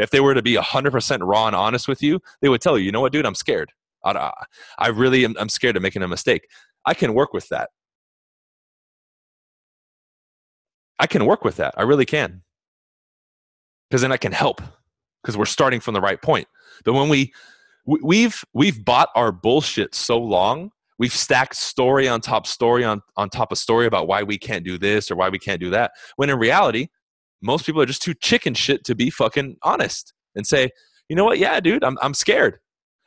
If 0.00 0.10
they 0.10 0.20
were 0.20 0.34
to 0.34 0.42
be 0.42 0.54
100% 0.54 1.18
raw 1.22 1.46
and 1.46 1.56
honest 1.56 1.88
with 1.88 2.02
you, 2.02 2.20
they 2.40 2.48
would 2.48 2.60
tell 2.60 2.78
you, 2.78 2.84
you 2.84 2.92
know 2.92 3.00
what, 3.00 3.12
dude, 3.12 3.26
I'm 3.26 3.34
scared. 3.34 3.72
I, 4.04 4.32
I 4.78 4.88
really 4.88 5.24
am 5.24 5.34
I'm 5.38 5.48
scared 5.48 5.76
of 5.76 5.82
making 5.82 6.02
a 6.02 6.08
mistake. 6.08 6.48
I 6.86 6.94
can 6.94 7.12
work 7.14 7.32
with 7.32 7.48
that. 7.50 7.70
I 10.98 11.06
can 11.06 11.26
work 11.26 11.44
with 11.44 11.56
that. 11.56 11.74
I 11.76 11.82
really 11.82 12.06
can. 12.06 12.42
Because 13.88 14.02
then 14.02 14.12
I 14.12 14.16
can 14.16 14.32
help 14.32 14.62
because 15.22 15.36
we're 15.36 15.44
starting 15.44 15.80
from 15.80 15.94
the 15.94 16.00
right 16.00 16.20
point. 16.20 16.48
But 16.84 16.94
when 16.94 17.08
we 17.08 17.32
we've 17.84 18.44
we've 18.54 18.84
bought 18.84 19.08
our 19.14 19.32
bullshit 19.32 19.94
so 19.94 20.18
long, 20.18 20.70
we've 20.98 21.12
stacked 21.12 21.56
story 21.56 22.08
on 22.08 22.20
top 22.20 22.46
story 22.46 22.84
on, 22.84 23.02
on 23.16 23.28
top 23.28 23.52
of 23.52 23.58
story 23.58 23.86
about 23.86 24.06
why 24.06 24.22
we 24.22 24.38
can't 24.38 24.64
do 24.64 24.78
this 24.78 25.10
or 25.10 25.16
why 25.16 25.28
we 25.28 25.38
can't 25.38 25.60
do 25.60 25.70
that. 25.70 25.92
When 26.16 26.30
in 26.30 26.38
reality, 26.38 26.88
most 27.42 27.66
people 27.66 27.80
are 27.80 27.86
just 27.86 28.02
too 28.02 28.14
chicken 28.14 28.54
shit 28.54 28.84
to 28.84 28.94
be 28.94 29.10
fucking 29.10 29.56
honest 29.62 30.12
and 30.34 30.46
say, 30.46 30.70
you 31.08 31.16
know 31.16 31.24
what? 31.24 31.38
Yeah, 31.38 31.60
dude, 31.60 31.84
I'm 31.84 31.98
I'm 32.02 32.14
scared. 32.14 32.58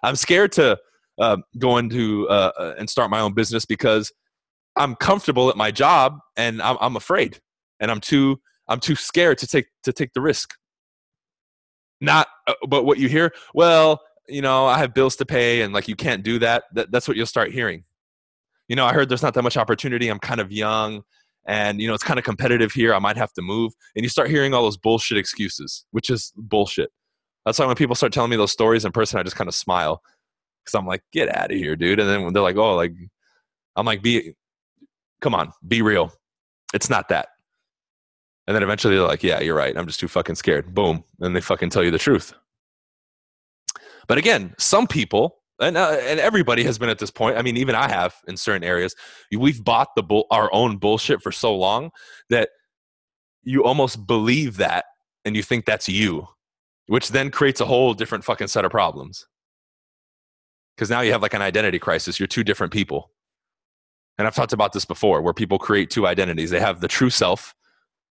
I'm 0.03 0.15
scared 0.15 0.51
to 0.53 0.73
uh, 0.73 0.75
uh, 1.21 1.37
going 1.57 1.89
to 1.89 2.27
uh, 2.29 2.51
uh, 2.57 2.73
and 2.77 2.89
start 2.89 3.09
my 3.09 3.19
own 3.19 3.33
business 3.33 3.65
because 3.65 4.11
I'm 4.75 4.95
comfortable 4.95 5.49
at 5.49 5.55
my 5.55 5.71
job 5.71 6.17
and 6.35 6.61
I'm, 6.61 6.77
I'm 6.81 6.95
afraid 6.95 7.39
and 7.79 7.91
I'm 7.91 7.99
too 7.99 8.39
I'm 8.67 8.79
too 8.79 8.95
scared 8.95 9.37
to 9.39 9.47
take 9.47 9.67
to 9.83 9.93
take 9.93 10.13
the 10.13 10.21
risk. 10.21 10.53
Not, 12.01 12.27
uh, 12.47 12.53
but 12.67 12.83
what 12.83 12.97
you 12.97 13.07
hear, 13.07 13.31
well, 13.53 14.01
you 14.27 14.41
know, 14.41 14.65
I 14.65 14.77
have 14.79 14.93
bills 14.93 15.15
to 15.17 15.25
pay 15.25 15.61
and 15.61 15.73
like 15.73 15.87
you 15.87 15.95
can't 15.95 16.23
do 16.23 16.39
that. 16.39 16.63
that 16.73 16.91
that's 16.91 17.07
what 17.07 17.15
you'll 17.15 17.25
start 17.25 17.51
hearing. 17.51 17.83
You 18.67 18.75
know, 18.75 18.85
I 18.85 18.93
heard 18.93 19.09
there's 19.09 19.23
not 19.23 19.33
that 19.35 19.43
much 19.43 19.57
opportunity. 19.57 20.07
I'm 20.07 20.19
kind 20.19 20.41
of 20.41 20.51
young 20.51 21.03
and 21.45 21.81
you 21.81 21.87
know 21.87 21.93
it's 21.93 22.03
kind 22.03 22.17
of 22.17 22.25
competitive 22.25 22.71
here 22.71 22.93
i 22.93 22.99
might 22.99 23.17
have 23.17 23.33
to 23.33 23.41
move 23.41 23.73
and 23.95 24.03
you 24.03 24.09
start 24.09 24.29
hearing 24.29 24.53
all 24.53 24.63
those 24.63 24.77
bullshit 24.77 25.17
excuses 25.17 25.85
which 25.91 26.09
is 26.09 26.31
bullshit. 26.35 26.89
That's 27.45 27.59
why 27.59 27.65
when 27.65 27.75
people 27.75 27.95
start 27.95 28.13
telling 28.13 28.29
me 28.29 28.37
those 28.37 28.51
stories 28.51 28.85
in 28.85 28.91
person 28.91 29.19
i 29.19 29.23
just 29.23 29.35
kind 29.35 29.47
of 29.47 29.55
smile 29.55 30.01
because 30.63 30.77
i'm 30.77 30.87
like 30.87 31.03
get 31.11 31.33
out 31.35 31.51
of 31.51 31.57
here 31.57 31.75
dude 31.75 31.99
and 31.99 32.09
then 32.09 32.23
when 32.23 32.33
they're 32.33 32.43
like 32.43 32.55
oh 32.55 32.75
like 32.75 32.93
i'm 33.75 33.85
like 33.85 34.01
be 34.01 34.33
come 35.21 35.35
on 35.35 35.51
be 35.67 35.81
real 35.81 36.11
it's 36.73 36.89
not 36.89 37.09
that. 37.09 37.27
And 38.47 38.55
then 38.55 38.63
eventually 38.63 38.95
they're 38.95 39.07
like 39.07 39.23
yeah 39.23 39.39
you're 39.39 39.55
right 39.55 39.77
i'm 39.77 39.87
just 39.87 39.99
too 39.99 40.07
fucking 40.07 40.35
scared 40.35 40.73
boom 40.73 41.03
and 41.19 41.35
they 41.35 41.41
fucking 41.41 41.69
tell 41.69 41.83
you 41.83 41.91
the 41.91 41.97
truth. 41.97 42.33
But 44.07 44.17
again 44.17 44.55
some 44.57 44.87
people 44.87 45.42
and 45.59 45.77
uh, 45.77 45.97
and 46.01 46.19
everybody 46.19 46.63
has 46.63 46.77
been 46.77 46.89
at 46.89 46.99
this 46.99 47.11
point. 47.11 47.37
I 47.37 47.41
mean, 47.41 47.57
even 47.57 47.75
I 47.75 47.89
have 47.89 48.15
in 48.27 48.37
certain 48.37 48.63
areas. 48.63 48.95
We've 49.31 49.63
bought 49.63 49.89
the 49.95 50.03
bull, 50.03 50.25
our 50.31 50.53
own 50.53 50.77
bullshit 50.77 51.21
for 51.21 51.31
so 51.31 51.55
long 51.55 51.91
that 52.29 52.49
you 53.43 53.63
almost 53.63 54.07
believe 54.07 54.57
that, 54.57 54.85
and 55.25 55.35
you 55.35 55.43
think 55.43 55.65
that's 55.65 55.89
you, 55.89 56.27
which 56.87 57.09
then 57.09 57.29
creates 57.29 57.61
a 57.61 57.65
whole 57.65 57.93
different 57.93 58.23
fucking 58.23 58.47
set 58.47 58.65
of 58.65 58.71
problems. 58.71 59.25
Because 60.75 60.89
now 60.89 61.01
you 61.01 61.11
have 61.11 61.21
like 61.21 61.35
an 61.35 61.41
identity 61.41 61.77
crisis. 61.77 62.19
You're 62.19 62.27
two 62.27 62.43
different 62.43 62.73
people. 62.73 63.11
And 64.17 64.27
I've 64.27 64.35
talked 64.35 64.53
about 64.53 64.73
this 64.73 64.85
before, 64.85 65.21
where 65.21 65.33
people 65.33 65.59
create 65.59 65.89
two 65.89 66.07
identities. 66.07 66.49
They 66.49 66.59
have 66.59 66.81
the 66.81 66.87
true 66.87 67.09
self, 67.09 67.53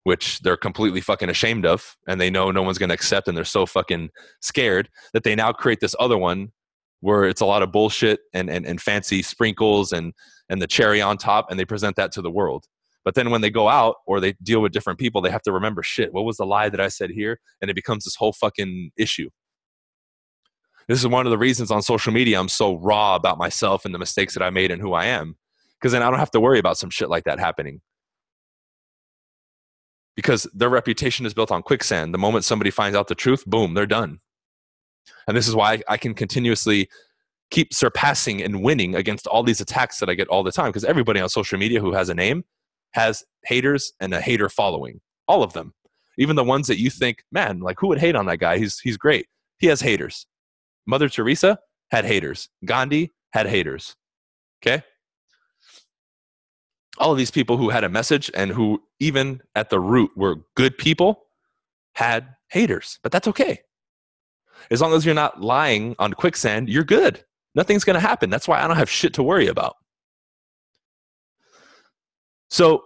which 0.04 0.40
they're 0.40 0.56
completely 0.56 1.00
fucking 1.00 1.28
ashamed 1.28 1.66
of, 1.66 1.96
and 2.06 2.20
they 2.20 2.30
know 2.30 2.50
no 2.50 2.62
one's 2.62 2.78
going 2.78 2.90
to 2.90 2.94
accept, 2.94 3.28
and 3.28 3.36
they're 3.36 3.44
so 3.44 3.66
fucking 3.66 4.10
scared 4.40 4.88
that 5.12 5.24
they 5.24 5.34
now 5.34 5.52
create 5.52 5.80
this 5.80 5.94
other 5.98 6.16
one 6.16 6.52
where 7.00 7.24
it's 7.24 7.40
a 7.40 7.46
lot 7.46 7.62
of 7.62 7.72
bullshit 7.72 8.20
and, 8.32 8.48
and, 8.50 8.66
and 8.66 8.80
fancy 8.80 9.22
sprinkles 9.22 9.92
and, 9.92 10.12
and 10.48 10.60
the 10.62 10.66
cherry 10.66 11.00
on 11.00 11.16
top, 11.16 11.50
and 11.50 11.58
they 11.58 11.64
present 11.64 11.96
that 11.96 12.12
to 12.12 12.22
the 12.22 12.30
world. 12.30 12.64
But 13.04 13.14
then 13.14 13.30
when 13.30 13.40
they 13.40 13.50
go 13.50 13.68
out 13.68 13.96
or 14.06 14.18
they 14.18 14.34
deal 14.42 14.60
with 14.60 14.72
different 14.72 14.98
people, 14.98 15.20
they 15.20 15.30
have 15.30 15.42
to 15.42 15.52
remember 15.52 15.82
shit. 15.82 16.12
What 16.12 16.24
was 16.24 16.38
the 16.38 16.46
lie 16.46 16.68
that 16.68 16.80
I 16.80 16.88
said 16.88 17.10
here? 17.10 17.38
And 17.62 17.70
it 17.70 17.74
becomes 17.74 18.04
this 18.04 18.16
whole 18.16 18.32
fucking 18.32 18.90
issue. 18.96 19.30
This 20.88 20.98
is 20.98 21.06
one 21.06 21.26
of 21.26 21.30
the 21.30 21.38
reasons 21.38 21.70
on 21.70 21.82
social 21.82 22.12
media 22.12 22.38
I'm 22.38 22.48
so 22.48 22.76
raw 22.78 23.14
about 23.14 23.38
myself 23.38 23.84
and 23.84 23.94
the 23.94 23.98
mistakes 23.98 24.34
that 24.34 24.42
I 24.42 24.50
made 24.50 24.70
and 24.70 24.80
who 24.80 24.92
I 24.92 25.06
am. 25.06 25.36
Because 25.78 25.92
then 25.92 26.02
I 26.02 26.10
don't 26.10 26.18
have 26.18 26.30
to 26.32 26.40
worry 26.40 26.58
about 26.58 26.78
some 26.78 26.90
shit 26.90 27.08
like 27.08 27.24
that 27.24 27.38
happening. 27.38 27.80
Because 30.16 30.48
their 30.54 30.70
reputation 30.70 31.26
is 31.26 31.34
built 31.34 31.52
on 31.52 31.62
quicksand. 31.62 32.14
The 32.14 32.18
moment 32.18 32.44
somebody 32.44 32.70
finds 32.70 32.96
out 32.96 33.08
the 33.08 33.14
truth, 33.14 33.44
boom, 33.46 33.74
they're 33.74 33.86
done. 33.86 34.20
And 35.26 35.36
this 35.36 35.48
is 35.48 35.54
why 35.54 35.82
I 35.88 35.96
can 35.96 36.14
continuously 36.14 36.88
keep 37.50 37.72
surpassing 37.72 38.42
and 38.42 38.62
winning 38.62 38.94
against 38.94 39.26
all 39.26 39.42
these 39.42 39.60
attacks 39.60 39.98
that 40.00 40.08
I 40.08 40.14
get 40.14 40.28
all 40.28 40.42
the 40.42 40.52
time 40.52 40.68
because 40.68 40.84
everybody 40.84 41.20
on 41.20 41.28
social 41.28 41.58
media 41.58 41.80
who 41.80 41.92
has 41.92 42.08
a 42.08 42.14
name 42.14 42.44
has 42.92 43.24
haters 43.44 43.92
and 44.00 44.12
a 44.14 44.20
hater 44.20 44.48
following. 44.48 45.00
All 45.28 45.42
of 45.42 45.52
them. 45.52 45.74
Even 46.18 46.36
the 46.36 46.44
ones 46.44 46.66
that 46.66 46.80
you 46.80 46.90
think, 46.90 47.24
man, 47.30 47.60
like 47.60 47.76
who 47.78 47.88
would 47.88 47.98
hate 47.98 48.16
on 48.16 48.26
that 48.26 48.38
guy? 48.38 48.58
He's 48.58 48.78
he's 48.80 48.96
great. 48.96 49.26
He 49.58 49.66
has 49.66 49.80
haters. 49.80 50.26
Mother 50.86 51.08
Teresa 51.08 51.58
had 51.90 52.04
haters. 52.04 52.48
Gandhi 52.64 53.12
had 53.32 53.46
haters. 53.46 53.96
Okay? 54.62 54.82
All 56.98 57.12
of 57.12 57.18
these 57.18 57.30
people 57.30 57.58
who 57.58 57.68
had 57.68 57.84
a 57.84 57.88
message 57.88 58.30
and 58.34 58.50
who 58.50 58.82
even 58.98 59.42
at 59.54 59.68
the 59.68 59.78
root 59.78 60.10
were 60.16 60.36
good 60.54 60.78
people 60.78 61.24
had 61.94 62.34
haters. 62.48 62.98
But 63.02 63.12
that's 63.12 63.28
okay. 63.28 63.60
As 64.70 64.80
long 64.80 64.92
as 64.92 65.04
you're 65.04 65.14
not 65.14 65.40
lying 65.40 65.94
on 65.98 66.12
quicksand, 66.12 66.68
you're 66.68 66.84
good. 66.84 67.24
Nothing's 67.54 67.84
going 67.84 67.94
to 67.94 68.00
happen. 68.00 68.30
That's 68.30 68.46
why 68.46 68.62
I 68.62 68.66
don't 68.66 68.76
have 68.76 68.90
shit 68.90 69.14
to 69.14 69.22
worry 69.22 69.46
about. 69.46 69.76
So, 72.50 72.84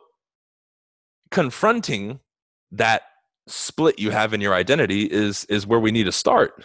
confronting 1.30 2.20
that 2.72 3.02
split 3.46 3.98
you 3.98 4.10
have 4.10 4.32
in 4.32 4.40
your 4.40 4.54
identity 4.54 5.04
is 5.04 5.44
is 5.46 5.66
where 5.66 5.80
we 5.80 5.90
need 5.90 6.04
to 6.04 6.12
start. 6.12 6.64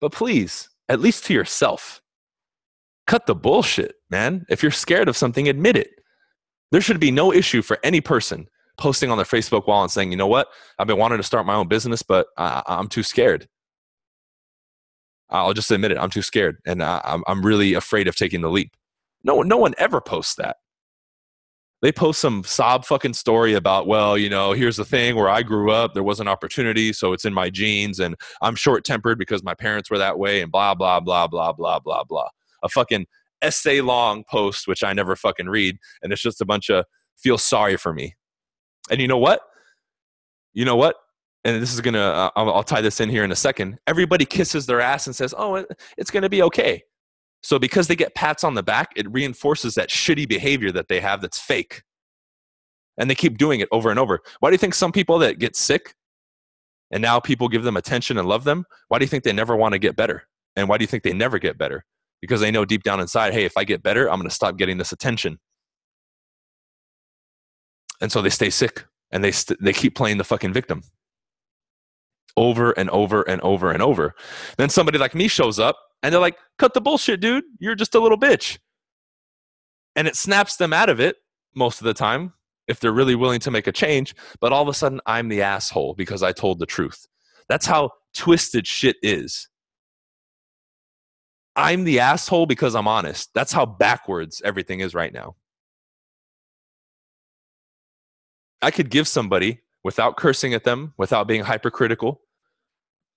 But 0.00 0.12
please, 0.12 0.68
at 0.88 1.00
least 1.00 1.24
to 1.26 1.34
yourself, 1.34 2.00
cut 3.06 3.26
the 3.26 3.34
bullshit, 3.34 3.96
man. 4.10 4.46
If 4.48 4.62
you're 4.62 4.72
scared 4.72 5.08
of 5.08 5.16
something, 5.16 5.48
admit 5.48 5.76
it. 5.76 5.90
There 6.70 6.80
should 6.80 7.00
be 7.00 7.10
no 7.10 7.32
issue 7.32 7.62
for 7.62 7.78
any 7.82 8.00
person 8.00 8.46
posting 8.78 9.10
on 9.10 9.18
their 9.18 9.26
Facebook 9.26 9.66
wall 9.66 9.82
and 9.82 9.90
saying, 9.90 10.10
"You 10.10 10.16
know 10.16 10.26
what? 10.26 10.48
I've 10.78 10.86
been 10.86 10.98
wanting 10.98 11.18
to 11.18 11.24
start 11.24 11.46
my 11.46 11.54
own 11.54 11.68
business, 11.68 12.02
but 12.02 12.28
I, 12.38 12.62
I'm 12.66 12.88
too 12.88 13.02
scared." 13.02 13.48
I'll 15.32 15.54
just 15.54 15.70
admit 15.70 15.92
it. 15.92 15.98
I'm 15.98 16.10
too 16.10 16.22
scared, 16.22 16.58
and 16.66 16.82
I, 16.82 17.00
I'm 17.04 17.24
I'm 17.26 17.44
really 17.44 17.74
afraid 17.74 18.06
of 18.06 18.16
taking 18.16 18.42
the 18.42 18.50
leap. 18.50 18.72
No 19.24 19.42
no 19.42 19.56
one 19.56 19.74
ever 19.78 20.00
posts 20.00 20.34
that. 20.36 20.56
They 21.80 21.90
post 21.90 22.20
some 22.20 22.44
sob 22.44 22.84
fucking 22.84 23.14
story 23.14 23.54
about, 23.54 23.88
well, 23.88 24.16
you 24.16 24.30
know, 24.30 24.52
here's 24.52 24.76
the 24.76 24.84
thing 24.84 25.16
where 25.16 25.28
I 25.28 25.42
grew 25.42 25.72
up, 25.72 25.94
there 25.94 26.04
was 26.04 26.20
an 26.20 26.28
opportunity, 26.28 26.92
so 26.92 27.12
it's 27.12 27.24
in 27.24 27.34
my 27.34 27.50
genes, 27.50 27.98
and 27.98 28.14
I'm 28.40 28.54
short 28.54 28.84
tempered 28.84 29.18
because 29.18 29.42
my 29.42 29.54
parents 29.54 29.90
were 29.90 29.98
that 29.98 30.16
way, 30.16 30.42
and 30.42 30.52
blah 30.52 30.74
blah 30.74 31.00
blah 31.00 31.26
blah 31.26 31.52
blah 31.52 31.80
blah 31.80 32.04
blah. 32.04 32.28
A 32.62 32.68
fucking 32.68 33.06
essay 33.42 33.80
long 33.80 34.22
post 34.30 34.68
which 34.68 34.84
I 34.84 34.92
never 34.92 35.16
fucking 35.16 35.48
read, 35.48 35.76
and 36.02 36.12
it's 36.12 36.22
just 36.22 36.40
a 36.40 36.46
bunch 36.46 36.70
of 36.70 36.84
feel 37.18 37.38
sorry 37.38 37.76
for 37.76 37.92
me. 37.92 38.14
And 38.90 39.00
you 39.00 39.08
know 39.08 39.18
what? 39.18 39.40
You 40.52 40.64
know 40.64 40.76
what? 40.76 40.96
And 41.44 41.60
this 41.60 41.72
is 41.72 41.80
gonna 41.80 41.98
uh, 41.98 42.30
I'll, 42.36 42.52
I'll, 42.52 42.62
tie 42.62 42.80
this 42.80 43.00
in 43.00 43.08
here 43.08 43.24
in 43.24 43.32
a 43.32 43.36
second. 43.36 43.78
Everybody 43.86 44.24
kisses 44.24 44.66
their 44.66 44.80
ass 44.80 45.06
and 45.06 45.14
says 45.16 45.34
oh 45.36 45.64
it's 45.96 46.10
gonna 46.10 46.28
be 46.28 46.42
okay. 46.42 46.82
So 47.42 47.58
because 47.58 47.88
they 47.88 47.96
get 47.96 48.14
pats 48.14 48.44
on 48.44 48.54
the 48.54 48.62
back 48.62 48.92
it 48.96 49.10
reinforces 49.10 49.74
that 49.74 49.88
shitty 49.88 50.28
behavior 50.28 50.70
that 50.72 50.88
they 50.88 51.00
have 51.00 51.20
that's 51.20 51.38
fake. 51.38 51.82
And 52.98 53.10
they 53.10 53.14
keep 53.14 53.38
doing 53.38 53.60
it 53.60 53.68
over 53.72 53.90
and 53.90 53.98
over. 53.98 54.20
Why 54.40 54.50
do 54.50 54.54
you 54.54 54.58
think 54.58 54.74
some 54.74 54.92
people 54.92 55.18
that 55.20 55.38
get 55.38 55.56
sick 55.56 55.94
and 56.90 57.00
now 57.00 57.18
people 57.18 57.48
give 57.48 57.64
them 57.64 57.76
attention 57.76 58.18
and 58.18 58.28
love 58.28 58.44
them 58.44 58.66
why 58.88 58.98
do 58.98 59.04
you 59.04 59.08
think 59.08 59.24
they 59.24 59.32
never 59.32 59.56
want 59.56 59.72
to 59.72 59.78
get 59.78 59.96
better? 59.96 60.24
And 60.54 60.68
why 60.68 60.78
do 60.78 60.82
you 60.82 60.88
think 60.88 61.02
they 61.02 61.14
never 61.14 61.38
get 61.38 61.56
better? 61.58 61.84
Because 62.20 62.40
they 62.40 62.50
know 62.50 62.64
deep 62.64 62.82
down 62.82 63.00
inside 63.00 63.32
hey 63.32 63.44
if 63.44 63.56
i 63.56 63.64
get 63.64 63.82
better 63.82 64.08
i'm 64.08 64.22
to 64.22 64.30
stop 64.30 64.56
getting 64.56 64.78
this 64.78 64.92
attention. 64.92 65.38
And 68.00 68.10
so 68.12 68.20
they 68.20 68.30
stay 68.30 68.50
sick 68.50 68.84
and 69.10 69.22
they 69.24 69.32
st- 69.32 69.62
they 69.62 69.72
keep 69.72 69.94
playing 69.94 70.18
the 70.18 70.24
fucking 70.24 70.52
victim 70.52 70.82
over 72.36 72.72
and 72.72 72.90
over 72.90 73.22
and 73.22 73.40
over 73.42 73.70
and 73.70 73.82
over. 73.82 74.14
Then 74.56 74.68
somebody 74.68 74.98
like 74.98 75.14
me 75.14 75.28
shows 75.28 75.58
up 75.58 75.76
and 76.02 76.12
they're 76.12 76.20
like, 76.20 76.38
cut 76.58 76.74
the 76.74 76.80
bullshit, 76.80 77.20
dude. 77.20 77.44
You're 77.58 77.74
just 77.74 77.94
a 77.94 78.00
little 78.00 78.18
bitch. 78.18 78.58
And 79.94 80.08
it 80.08 80.16
snaps 80.16 80.56
them 80.56 80.72
out 80.72 80.88
of 80.88 81.00
it 81.00 81.16
most 81.54 81.80
of 81.80 81.84
the 81.84 81.94
time 81.94 82.32
if 82.68 82.80
they're 82.80 82.92
really 82.92 83.14
willing 83.14 83.40
to 83.40 83.50
make 83.50 83.66
a 83.66 83.72
change. 83.72 84.14
But 84.40 84.52
all 84.52 84.62
of 84.62 84.68
a 84.68 84.74
sudden, 84.74 85.00
I'm 85.06 85.28
the 85.28 85.42
asshole 85.42 85.94
because 85.94 86.22
I 86.22 86.32
told 86.32 86.58
the 86.58 86.66
truth. 86.66 87.06
That's 87.48 87.66
how 87.66 87.90
twisted 88.14 88.66
shit 88.66 88.96
is. 89.02 89.48
I'm 91.54 91.84
the 91.84 92.00
asshole 92.00 92.46
because 92.46 92.74
I'm 92.74 92.88
honest. 92.88 93.30
That's 93.34 93.52
how 93.52 93.66
backwards 93.66 94.40
everything 94.44 94.80
is 94.80 94.94
right 94.94 95.12
now. 95.12 95.36
I 98.62 98.70
could 98.70 98.90
give 98.90 99.08
somebody 99.08 99.60
without 99.84 100.16
cursing 100.16 100.54
at 100.54 100.64
them, 100.64 100.94
without 100.96 101.26
being 101.26 101.42
hypercritical, 101.44 102.20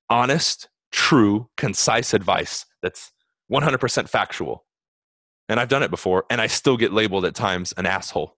honest, 0.10 0.70
true, 0.92 1.50
concise 1.58 2.14
advice 2.14 2.66
that's 2.82 3.12
100% 3.52 4.10
factual. 4.10 4.66
And 5.48 5.60
I've 5.60 5.70
done 5.70 5.84
it 5.84 5.92
before, 5.92 6.26
and 6.30 6.42
I 6.42 6.48
still 6.48 6.78
get 6.78 6.92
labeled 6.92 7.26
at 7.26 7.36
times 7.36 7.74
an 7.78 7.86
asshole. 7.86 8.36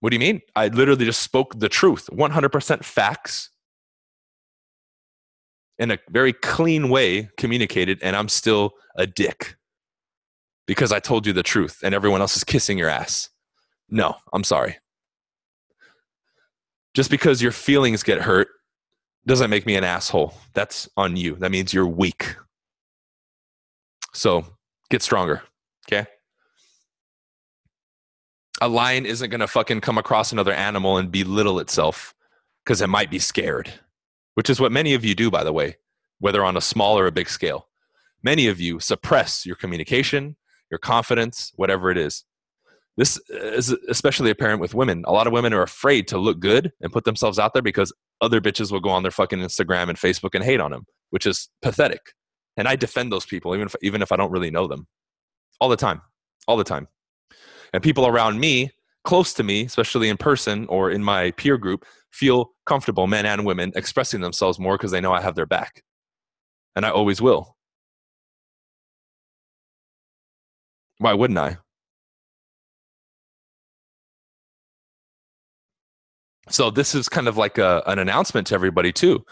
What 0.00 0.10
do 0.10 0.16
you 0.16 0.20
mean? 0.20 0.40
I 0.54 0.68
literally 0.68 1.04
just 1.04 1.22
spoke 1.22 1.58
the 1.58 1.68
truth, 1.68 2.08
100% 2.12 2.84
facts 2.84 3.50
in 5.78 5.92
a 5.92 5.98
very 6.10 6.32
clean 6.32 6.88
way 6.88 7.30
communicated, 7.36 7.98
and 8.02 8.16
I'm 8.16 8.28
still 8.28 8.72
a 8.96 9.06
dick 9.06 9.56
because 10.66 10.92
I 10.92 11.00
told 11.00 11.26
you 11.26 11.32
the 11.32 11.42
truth 11.42 11.80
and 11.82 11.94
everyone 11.94 12.20
else 12.20 12.36
is 12.36 12.44
kissing 12.44 12.78
your 12.78 12.88
ass. 12.88 13.30
No, 13.88 14.16
I'm 14.32 14.44
sorry. 14.44 14.76
Just 16.94 17.10
because 17.10 17.40
your 17.42 17.52
feelings 17.52 18.02
get 18.02 18.20
hurt 18.22 18.48
doesn't 19.26 19.50
make 19.50 19.66
me 19.66 19.76
an 19.76 19.84
asshole. 19.84 20.34
That's 20.54 20.88
on 20.96 21.16
you. 21.16 21.36
That 21.36 21.50
means 21.50 21.72
you're 21.72 21.86
weak. 21.86 22.36
So 24.14 24.44
get 24.90 25.02
stronger. 25.02 25.42
Okay. 25.86 26.06
A 28.60 28.68
lion 28.68 29.06
isn't 29.06 29.30
going 29.30 29.40
to 29.40 29.46
fucking 29.46 29.80
come 29.82 29.98
across 29.98 30.32
another 30.32 30.52
animal 30.52 30.96
and 30.96 31.12
belittle 31.12 31.60
itself 31.60 32.14
because 32.64 32.80
it 32.80 32.88
might 32.88 33.10
be 33.10 33.18
scared, 33.18 33.70
which 34.34 34.50
is 34.50 34.60
what 34.60 34.72
many 34.72 34.94
of 34.94 35.04
you 35.04 35.14
do, 35.14 35.30
by 35.30 35.44
the 35.44 35.52
way, 35.52 35.76
whether 36.18 36.44
on 36.44 36.56
a 36.56 36.60
small 36.60 36.98
or 36.98 37.06
a 37.06 37.12
big 37.12 37.28
scale. 37.28 37.68
many 38.22 38.46
of 38.48 38.60
you 38.60 38.80
suppress 38.80 39.46
your 39.46 39.56
communication, 39.56 40.36
your 40.70 40.78
confidence, 40.78 41.52
whatever 41.56 41.90
it 41.90 41.98
is. 41.98 42.24
This 42.98 43.20
is 43.28 43.70
especially 43.88 44.28
apparent 44.28 44.60
with 44.60 44.74
women. 44.74 45.04
A 45.06 45.12
lot 45.12 45.28
of 45.28 45.32
women 45.32 45.52
are 45.52 45.62
afraid 45.62 46.08
to 46.08 46.18
look 46.18 46.40
good 46.40 46.72
and 46.80 46.92
put 46.92 47.04
themselves 47.04 47.38
out 47.38 47.52
there 47.52 47.62
because 47.62 47.92
other 48.20 48.40
bitches 48.40 48.72
will 48.72 48.80
go 48.80 48.90
on 48.90 49.04
their 49.04 49.12
fucking 49.12 49.38
Instagram 49.38 49.88
and 49.88 49.96
Facebook 49.96 50.34
and 50.34 50.42
hate 50.42 50.60
on 50.60 50.72
them, 50.72 50.84
which 51.10 51.24
is 51.24 51.48
pathetic. 51.62 52.00
And 52.56 52.66
I 52.66 52.74
defend 52.74 53.12
those 53.12 53.24
people 53.24 53.54
even 53.54 53.68
if, 53.68 53.76
even 53.82 54.02
if 54.02 54.10
I 54.10 54.16
don't 54.16 54.32
really 54.32 54.50
know 54.50 54.66
them. 54.66 54.88
All 55.60 55.68
the 55.68 55.76
time. 55.76 56.02
All 56.48 56.56
the 56.56 56.64
time. 56.64 56.88
And 57.72 57.84
people 57.84 58.04
around 58.04 58.40
me, 58.40 58.72
close 59.04 59.32
to 59.34 59.44
me, 59.44 59.66
especially 59.66 60.08
in 60.08 60.16
person 60.16 60.66
or 60.66 60.90
in 60.90 61.04
my 61.04 61.30
peer 61.32 61.56
group, 61.56 61.86
feel 62.10 62.50
comfortable, 62.66 63.06
men 63.06 63.26
and 63.26 63.46
women, 63.46 63.70
expressing 63.76 64.22
themselves 64.22 64.58
more 64.58 64.76
because 64.76 64.90
they 64.90 65.00
know 65.00 65.12
I 65.12 65.20
have 65.20 65.36
their 65.36 65.46
back. 65.46 65.84
And 66.74 66.84
I 66.84 66.90
always 66.90 67.22
will. 67.22 67.56
Why 70.98 71.14
wouldn't 71.14 71.38
I? 71.38 71.58
So 76.50 76.70
this 76.70 76.94
is 76.94 77.08
kind 77.08 77.28
of 77.28 77.36
like 77.36 77.58
a, 77.58 77.82
an 77.86 77.98
announcement 77.98 78.46
to 78.48 78.54
everybody 78.54 78.92
too. 78.92 79.24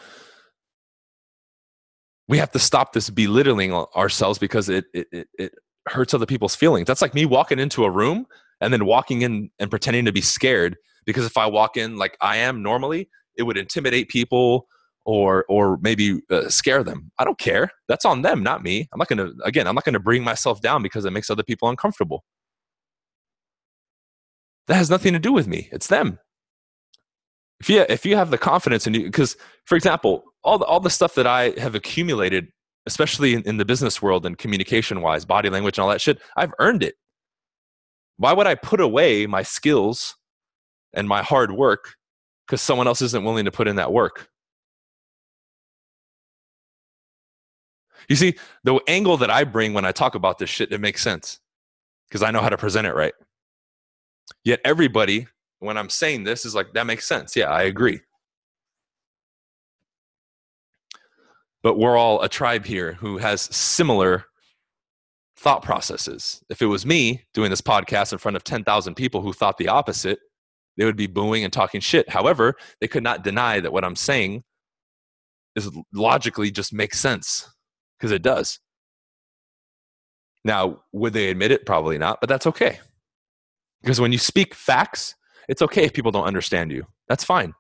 We 2.29 2.39
have 2.39 2.51
to 2.53 2.59
stop 2.59 2.93
this 2.93 3.09
belittling 3.11 3.73
ourselves 3.73 4.39
because 4.39 4.69
it, 4.69 4.87
it, 4.93 5.07
it, 5.13 5.29
it 5.39 5.53
hurts 5.89 6.13
other 6.13 6.27
people's 6.27 6.57
feelings. 6.57 6.87
That's 6.87 7.03
like 7.03 7.15
me 7.15 7.25
walking 7.25 7.59
into 7.59 7.85
a 7.85 7.91
room 7.91 8.27
and 8.61 8.73
then 8.73 8.85
walking 8.85 9.23
in 9.23 9.51
and 9.59 9.71
pretending 9.71 10.05
to 10.07 10.13
be 10.13 10.21
scared 10.21 10.77
because 11.05 11.25
if 11.25 11.37
I 11.37 11.47
walk 11.47 11.77
in 11.77 11.97
like 11.97 12.17
I 12.21 12.39
am 12.39 12.63
normally, 12.63 13.09
it 13.37 13.45
would 13.45 13.57
intimidate 13.57 14.09
people 14.09 14.67
or 15.05 15.45
or 15.49 15.79
maybe 15.81 16.21
uh, 16.31 16.49
scare 16.49 16.83
them. 16.83 17.13
I 17.19 17.25
don't 17.25 17.39
care. 17.39 17.71
That's 17.87 18.05
on 18.05 18.23
them, 18.23 18.43
not 18.43 18.63
me. 18.63 18.89
I'm 18.93 18.99
not 18.99 19.09
going 19.09 19.19
to 19.19 19.35
again, 19.45 19.69
I'm 19.69 19.75
not 19.77 19.85
going 19.85 19.93
to 19.93 20.01
bring 20.01 20.25
myself 20.25 20.61
down 20.61 20.83
because 20.83 21.05
it 21.05 21.13
makes 21.13 21.31
other 21.31 21.45
people 21.45 21.69
uncomfortable. 21.69 22.25
That 24.67 24.75
has 24.75 24.91
nothing 24.91 25.13
to 25.13 25.21
do 25.21 25.33
with 25.33 25.47
me. 25.47 25.69
It's 25.71 25.87
them 25.87 26.19
if 27.61 27.71
you 27.71 27.85
if 27.89 28.05
you 28.05 28.17
have 28.17 28.31
the 28.31 28.39
confidence 28.39 28.87
and 28.87 28.97
you 28.97 29.05
because 29.05 29.37
for 29.65 29.77
example 29.77 30.25
all 30.43 30.59
the, 30.59 30.65
all 30.65 30.81
the 30.81 30.91
stuff 30.91 31.15
that 31.15 31.27
i 31.27 31.51
have 31.59 31.75
accumulated 31.75 32.49
especially 32.87 33.35
in, 33.35 33.43
in 33.43 33.57
the 33.57 33.65
business 33.65 34.01
world 34.01 34.25
and 34.25 34.39
communication 34.39 35.01
wise 35.01 35.25
body 35.25 35.51
language 35.51 35.79
and 35.79 35.83
all 35.83 35.91
that 35.91 36.01
shit 36.01 36.21
i've 36.37 36.53
earned 36.59 36.83
it. 36.83 36.95
Why 38.19 38.33
would 38.33 38.47
i 38.47 38.55
put 38.55 38.81
away 38.81 39.27
my 39.27 39.43
skills 39.43 40.17
and 40.93 41.09
my 41.09 41.23
hard 41.23 41.53
work 41.53 41.95
because 42.47 42.63
someone 42.63 42.87
else 42.87 43.03
isn't 43.03 43.25
willing 43.25 43.45
to 43.45 43.51
put 43.53 43.69
in 43.69 43.77
that 43.77 43.93
work? 43.93 44.29
You 48.09 48.17
see 48.17 48.37
the 48.65 48.81
angle 48.87 49.17
that 49.17 49.31
i 49.31 49.45
bring 49.45 49.73
when 49.75 49.85
i 49.85 49.93
talk 49.93 50.15
about 50.15 50.39
this 50.39 50.51
shit 50.51 50.73
it 50.73 50.81
makes 50.81 51.03
sense 51.03 51.41
because 52.09 52.23
i 52.23 52.31
know 52.31 52.41
how 52.41 52.51
to 52.51 52.59
present 52.59 52.87
it 52.87 52.95
right. 52.95 53.15
Yet 54.45 54.61
everybody 54.65 55.27
when 55.59 55.77
I'm 55.79 55.91
saying 55.91 56.25
this 56.25 56.45
is 56.45 56.55
like, 56.55 56.73
that 56.75 56.87
makes 56.87 57.07
sense. 57.07 57.37
Yeah, 57.37 57.51
I 57.51 57.63
agree. 57.63 58.01
But 61.63 61.79
we're 61.79 61.97
all 61.97 62.23
a 62.23 62.29
tribe 62.29 62.65
here 62.65 62.93
who 62.93 63.19
has 63.19 63.43
similar 63.43 64.27
thought 65.37 65.63
processes. 65.63 66.43
If 66.49 66.63
it 66.63 66.67
was 66.67 66.87
me 66.87 67.25
doing 67.35 67.51
this 67.51 67.61
podcast 67.61 68.13
in 68.13 68.19
front 68.19 68.37
of 68.37 68.45
10,000 68.45 68.95
people 68.95 69.21
who 69.21 69.33
thought 69.33 69.59
the 69.59 69.69
opposite, 69.69 70.19
they 70.77 70.85
would 70.85 70.97
be 70.97 71.07
booing 71.07 71.45
and 71.45 71.53
talking 71.53 71.81
shit. 71.81 72.09
However, 72.09 72.55
they 72.81 72.89
could 72.89 73.03
not 73.03 73.25
deny 73.25 73.61
that 73.61 73.73
what 73.73 73.85
I'm 73.85 73.97
saying 73.97 74.45
is 75.55 75.71
logically 75.93 76.51
just 76.51 76.73
makes 76.73 77.01
sense 77.01 77.51
because 77.99 78.13
it 78.13 78.23
does. 78.23 78.61
Now, 80.45 80.83
would 80.93 81.15
they 81.15 81.31
admit 81.31 81.51
it? 81.51 81.67
Probably 81.67 81.99
not, 81.99 82.21
but 82.21 82.29
that's 82.29 82.47
okay. 82.47 82.79
Because 83.83 84.01
when 84.01 84.13
you 84.13 84.19
speak 84.19 84.55
facts, 84.55 85.15
it's 85.49 85.63
okay 85.63 85.85
if 85.85 85.93
people 85.93 86.11
don't 86.11 86.27
understand 86.27 86.73
you. 86.73 86.87
That's 87.09 87.25
fine. 87.25 87.55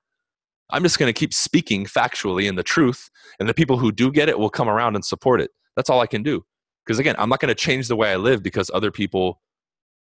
I'm 0.70 0.82
just 0.82 0.98
going 0.98 1.12
to 1.12 1.18
keep 1.18 1.32
speaking 1.32 1.84
factually 1.84 2.48
and 2.48 2.58
the 2.58 2.62
truth, 2.62 3.08
and 3.38 3.48
the 3.48 3.54
people 3.54 3.78
who 3.78 3.92
do 3.92 4.10
get 4.10 4.28
it 4.28 4.38
will 4.38 4.50
come 4.50 4.68
around 4.68 4.96
and 4.96 5.04
support 5.04 5.40
it. 5.40 5.50
That's 5.76 5.88
all 5.88 6.00
I 6.00 6.06
can 6.06 6.22
do. 6.22 6.44
Because 6.84 6.98
again, 6.98 7.14
I'm 7.18 7.28
not 7.28 7.40
going 7.40 7.48
to 7.48 7.54
change 7.54 7.88
the 7.88 7.96
way 7.96 8.12
I 8.12 8.16
live 8.16 8.42
because 8.42 8.70
other 8.72 8.90
people 8.90 9.40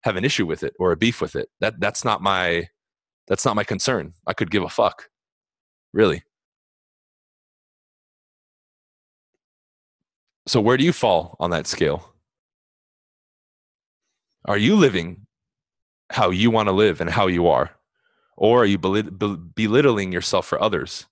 have 0.03 0.17
an 0.17 0.25
issue 0.25 0.47
with 0.47 0.63
it 0.63 0.75
or 0.79 0.93
a 0.93 0.97
beef 0.97 1.21
with 1.21 1.35
it. 1.35 1.49
That 1.61 1.81
that's 1.81 2.05
not 2.05 2.23
my 2.23 2.69
that's 3.27 3.45
not 3.45 3.57
my 3.57 3.65
concern. 3.65 4.15
I 4.27 4.35
could 4.35 4.51
give 4.51 4.63
a 4.63 4.69
fuck. 4.69 5.09
Really. 5.93 6.23
So 10.47 10.61
where 10.61 10.77
do 10.77 10.85
you 10.85 10.93
fall 10.93 11.37
on 11.41 11.51
that 11.51 11.67
scale? 11.67 12.13
Are 14.45 14.59
you 14.59 14.77
living 14.77 15.24
how 16.11 16.31
you 16.31 16.51
want 16.51 16.69
to 16.69 16.73
live 16.73 17.01
and 17.01 17.11
how 17.11 17.27
you 17.27 17.47
are? 17.49 17.71
Or 18.37 18.63
are 18.63 18.67
you 18.67 18.79
belittling 18.79 20.13
yourself 20.13 20.47
for 20.47 20.61
others? 20.61 21.07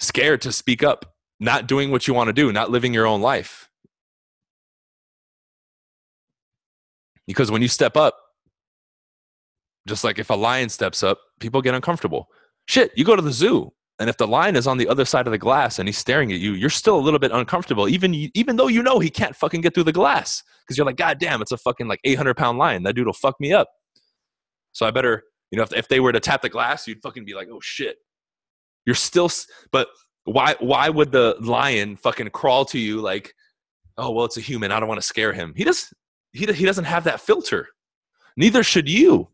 Scared 0.00 0.40
to 0.42 0.52
speak 0.52 0.82
up, 0.82 1.14
not 1.40 1.66
doing 1.66 1.90
what 1.90 2.08
you 2.08 2.14
want 2.14 2.28
to 2.28 2.32
do, 2.32 2.52
not 2.52 2.70
living 2.70 2.94
your 2.94 3.06
own 3.06 3.20
life. 3.20 3.68
Because 7.26 7.50
when 7.50 7.62
you 7.62 7.68
step 7.68 7.96
up, 7.96 8.16
just 9.86 10.04
like 10.04 10.18
if 10.18 10.30
a 10.30 10.34
lion 10.34 10.68
steps 10.68 11.02
up, 11.02 11.20
people 11.40 11.62
get 11.62 11.74
uncomfortable. 11.74 12.28
Shit, 12.66 12.92
you 12.96 13.04
go 13.04 13.16
to 13.16 13.22
the 13.22 13.32
zoo, 13.32 13.72
and 13.98 14.10
if 14.10 14.16
the 14.16 14.26
lion 14.26 14.56
is 14.56 14.66
on 14.66 14.76
the 14.76 14.88
other 14.88 15.04
side 15.04 15.26
of 15.26 15.30
the 15.30 15.38
glass 15.38 15.78
and 15.78 15.86
he's 15.86 15.98
staring 15.98 16.32
at 16.32 16.40
you, 16.40 16.52
you're 16.52 16.70
still 16.70 16.96
a 16.96 17.00
little 17.00 17.20
bit 17.20 17.30
uncomfortable, 17.30 17.88
even 17.88 18.12
even 18.34 18.56
though 18.56 18.66
you 18.66 18.82
know 18.82 18.98
he 18.98 19.10
can't 19.10 19.36
fucking 19.36 19.60
get 19.60 19.74
through 19.74 19.84
the 19.84 19.92
glass 19.92 20.42
because 20.62 20.76
you're 20.76 20.86
like, 20.86 20.96
God 20.96 21.18
damn, 21.18 21.40
it's 21.40 21.52
a 21.52 21.56
fucking 21.56 21.86
like 21.86 22.00
800 22.04 22.36
pound 22.36 22.58
lion. 22.58 22.82
That 22.82 22.94
dude 22.94 23.06
will 23.06 23.12
fuck 23.12 23.38
me 23.38 23.52
up. 23.52 23.68
So 24.72 24.84
I 24.84 24.90
better, 24.90 25.22
you 25.52 25.56
know, 25.56 25.62
if, 25.62 25.72
if 25.72 25.88
they 25.88 26.00
were 26.00 26.12
to 26.12 26.18
tap 26.18 26.42
the 26.42 26.48
glass, 26.48 26.88
you'd 26.88 27.02
fucking 27.02 27.24
be 27.24 27.34
like, 27.34 27.48
oh 27.50 27.60
shit. 27.60 27.96
You're 28.84 28.96
still, 28.96 29.30
but 29.70 29.88
why 30.24 30.56
why 30.58 30.88
would 30.88 31.12
the 31.12 31.36
lion 31.40 31.96
fucking 31.96 32.30
crawl 32.30 32.64
to 32.66 32.78
you 32.78 33.00
like, 33.00 33.32
oh 33.96 34.10
well, 34.10 34.24
it's 34.24 34.36
a 34.36 34.40
human. 34.40 34.72
I 34.72 34.80
don't 34.80 34.88
want 34.88 35.00
to 35.00 35.06
scare 35.06 35.32
him. 35.32 35.54
He 35.56 35.64
does 35.64 35.92
he 36.32 36.46
he 36.46 36.64
doesn't 36.64 36.84
have 36.84 37.04
that 37.04 37.20
filter. 37.20 37.68
Neither 38.36 38.64
should 38.64 38.88
you. 38.88 39.28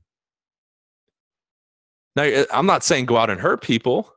Now, 2.14 2.24
eh, 2.24 2.44
I'm 2.52 2.66
not 2.66 2.84
saying 2.84 3.06
go 3.06 3.16
out 3.16 3.30
and 3.30 3.40
hurt 3.40 3.62
people, 3.62 4.12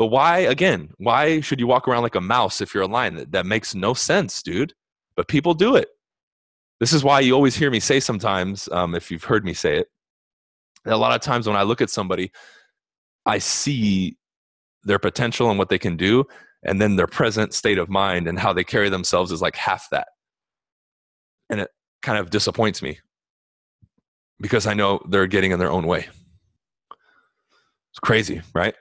but 0.00 0.06
why, 0.06 0.38
again, 0.38 0.88
why 0.96 1.42
should 1.42 1.60
you 1.60 1.66
walk 1.66 1.86
around 1.86 2.02
like 2.02 2.14
a 2.14 2.22
mouse 2.22 2.62
if 2.62 2.72
you're 2.72 2.84
a 2.84 2.88
lion? 2.88 3.16
That, 3.16 3.32
that 3.32 3.44
makes 3.44 3.74
no 3.74 3.92
sense, 3.92 4.42
dude. 4.42 4.72
But 5.14 5.28
people 5.28 5.52
do 5.52 5.76
it. 5.76 5.88
This 6.78 6.94
is 6.94 7.04
why 7.04 7.20
you 7.20 7.34
always 7.34 7.54
hear 7.54 7.70
me 7.70 7.80
say 7.80 8.00
sometimes, 8.00 8.66
um, 8.72 8.94
if 8.94 9.10
you've 9.10 9.24
heard 9.24 9.44
me 9.44 9.52
say 9.52 9.76
it, 9.76 9.88
a 10.86 10.96
lot 10.96 11.14
of 11.14 11.20
times 11.20 11.46
when 11.46 11.54
I 11.54 11.64
look 11.64 11.82
at 11.82 11.90
somebody, 11.90 12.32
I 13.26 13.40
see 13.40 14.16
their 14.84 14.98
potential 14.98 15.50
and 15.50 15.58
what 15.58 15.68
they 15.68 15.78
can 15.78 15.98
do, 15.98 16.24
and 16.62 16.80
then 16.80 16.96
their 16.96 17.06
present 17.06 17.52
state 17.52 17.76
of 17.76 17.90
mind 17.90 18.26
and 18.26 18.38
how 18.38 18.54
they 18.54 18.64
carry 18.64 18.88
themselves 18.88 19.30
is 19.30 19.42
like 19.42 19.56
half 19.56 19.86
that. 19.90 20.08
And 21.50 21.60
it 21.60 21.68
kind 22.00 22.16
of 22.16 22.30
disappoints 22.30 22.80
me 22.80 23.00
because 24.40 24.66
I 24.66 24.72
know 24.72 25.04
they're 25.10 25.26
getting 25.26 25.50
in 25.50 25.58
their 25.58 25.70
own 25.70 25.86
way. 25.86 26.08
It's 27.92 28.00
crazy, 28.00 28.40
right? 28.54 28.74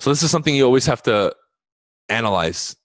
So 0.00 0.10
this 0.10 0.22
is 0.22 0.30
something 0.30 0.54
you 0.54 0.64
always 0.64 0.86
have 0.86 1.02
to 1.04 1.34
analyze 2.08 2.76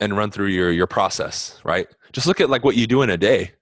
and 0.00 0.16
run 0.16 0.30
through 0.30 0.48
your 0.48 0.70
your 0.72 0.86
process, 0.86 1.60
right? 1.64 1.86
Just 2.12 2.26
look 2.26 2.40
at 2.40 2.50
like 2.50 2.64
what 2.64 2.76
you 2.76 2.86
do 2.86 3.02
in 3.02 3.10
a 3.10 3.16
day. 3.16 3.52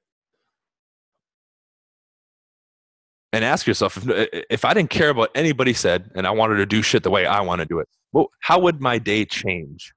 And 3.33 3.45
ask 3.45 3.67
yourself 3.67 3.97
if 3.97 4.45
if 4.51 4.65
I 4.65 4.75
didn't 4.75 4.91
care 4.91 5.09
about 5.09 5.31
anybody 5.35 5.73
said 5.73 6.11
and 6.15 6.27
I 6.27 6.31
wanted 6.31 6.57
to 6.57 6.67
do 6.67 6.83
shit 6.83 7.03
the 7.03 7.11
way 7.11 7.27
I 7.27 7.41
want 7.41 7.61
to 7.61 7.67
do 7.67 7.79
it, 7.79 7.89
well, 8.13 8.31
how 8.41 8.59
would 8.59 8.81
my 8.81 8.99
day 8.99 9.25
change? 9.25 9.93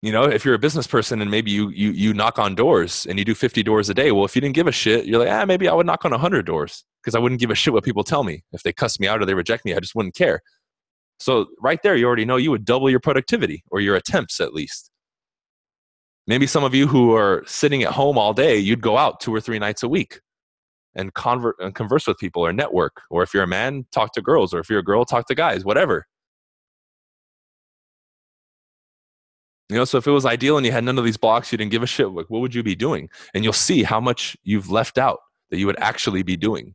You 0.00 0.12
know, 0.12 0.24
if 0.24 0.44
you're 0.44 0.54
a 0.54 0.58
business 0.58 0.86
person 0.86 1.20
and 1.20 1.30
maybe 1.30 1.50
you 1.50 1.70
you 1.70 1.90
you 1.90 2.14
knock 2.14 2.38
on 2.38 2.54
doors 2.54 3.06
and 3.06 3.18
you 3.18 3.24
do 3.24 3.34
50 3.34 3.62
doors 3.62 3.88
a 3.90 3.94
day, 3.94 4.10
well, 4.12 4.24
if 4.24 4.34
you 4.34 4.40
didn't 4.40 4.54
give 4.54 4.66
a 4.66 4.72
shit, 4.72 5.06
you're 5.06 5.18
like, 5.18 5.30
ah, 5.30 5.44
maybe 5.46 5.68
I 5.68 5.74
would 5.74 5.86
knock 5.86 6.04
on 6.04 6.10
100 6.10 6.46
doors 6.46 6.84
because 7.02 7.14
I 7.14 7.18
wouldn't 7.18 7.40
give 7.40 7.50
a 7.50 7.54
shit 7.54 7.72
what 7.72 7.84
people 7.84 8.04
tell 8.04 8.22
me. 8.22 8.42
If 8.52 8.62
they 8.62 8.72
cuss 8.72 9.00
me 9.00 9.08
out 9.08 9.22
or 9.22 9.26
they 9.26 9.34
reject 9.34 9.64
me, 9.64 9.74
I 9.74 9.80
just 9.80 9.94
wouldn't 9.94 10.14
care. 10.14 10.40
So 11.20 11.46
right 11.60 11.82
there, 11.82 11.96
you 11.96 12.06
already 12.06 12.24
know 12.24 12.36
you 12.36 12.50
would 12.50 12.64
double 12.64 12.90
your 12.90 13.00
productivity 13.00 13.62
or 13.70 13.80
your 13.80 13.96
attempts 13.96 14.40
at 14.40 14.52
least. 14.52 14.90
Maybe 16.26 16.46
some 16.46 16.64
of 16.64 16.74
you 16.74 16.86
who 16.86 17.14
are 17.14 17.42
sitting 17.46 17.82
at 17.82 17.92
home 17.92 18.16
all 18.16 18.32
day, 18.32 18.56
you'd 18.56 18.80
go 18.80 18.96
out 18.96 19.20
two 19.20 19.34
or 19.34 19.40
three 19.40 19.58
nights 19.58 19.82
a 19.82 19.88
week 19.88 20.20
and 20.94 21.12
convert 21.14 21.56
and 21.58 21.74
converse 21.74 22.06
with 22.06 22.18
people 22.18 22.44
or 22.44 22.52
network. 22.52 23.02
Or 23.10 23.22
if 23.22 23.34
you're 23.34 23.42
a 23.42 23.48
man, 23.48 23.86
talk 23.92 24.12
to 24.14 24.22
girls. 24.22 24.54
Or 24.54 24.58
if 24.58 24.70
you're 24.70 24.78
a 24.78 24.84
girl, 24.84 25.04
talk 25.04 25.26
to 25.26 25.34
guys. 25.34 25.64
Whatever. 25.64 26.06
You 29.70 29.76
know, 29.76 29.84
so 29.84 29.98
if 29.98 30.06
it 30.06 30.10
was 30.10 30.26
ideal 30.26 30.56
and 30.56 30.66
you 30.66 30.72
had 30.72 30.84
none 30.84 30.98
of 30.98 31.04
these 31.04 31.16
blocks, 31.16 31.50
you 31.50 31.58
didn't 31.58 31.72
give 31.72 31.82
a 31.82 31.86
shit. 31.86 32.10
Like, 32.10 32.28
what 32.28 32.40
would 32.40 32.54
you 32.54 32.62
be 32.62 32.74
doing? 32.74 33.08
And 33.34 33.44
you'll 33.44 33.52
see 33.52 33.82
how 33.82 34.00
much 34.00 34.36
you've 34.44 34.70
left 34.70 34.98
out 34.98 35.20
that 35.50 35.58
you 35.58 35.66
would 35.66 35.78
actually 35.78 36.22
be 36.22 36.36
doing, 36.36 36.74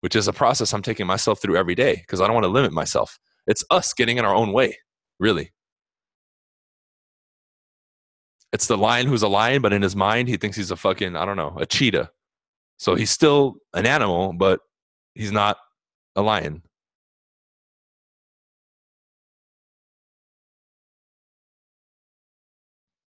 which 0.00 0.14
is 0.14 0.28
a 0.28 0.32
process 0.32 0.72
I'm 0.72 0.82
taking 0.82 1.06
myself 1.06 1.40
through 1.40 1.56
every 1.56 1.74
day 1.74 1.96
because 1.96 2.20
I 2.20 2.26
don't 2.26 2.34
want 2.34 2.44
to 2.44 2.50
limit 2.50 2.72
myself. 2.72 3.18
It's 3.46 3.64
us 3.70 3.92
getting 3.92 4.18
in 4.18 4.24
our 4.24 4.34
own 4.34 4.52
way, 4.52 4.78
really. 5.18 5.52
It's 8.52 8.66
the 8.66 8.76
lion 8.76 9.06
who's 9.06 9.22
a 9.22 9.28
lion, 9.28 9.62
but 9.62 9.72
in 9.72 9.82
his 9.82 9.96
mind, 9.96 10.28
he 10.28 10.36
thinks 10.36 10.56
he's 10.56 10.70
a 10.70 10.76
fucking, 10.76 11.16
I 11.16 11.24
don't 11.24 11.36
know, 11.38 11.56
a 11.58 11.66
cheetah. 11.66 12.10
So 12.78 12.94
he's 12.94 13.10
still 13.10 13.56
an 13.72 13.86
animal, 13.86 14.32
but 14.34 14.60
he's 15.14 15.32
not 15.32 15.56
a 16.16 16.22
lion. 16.22 16.62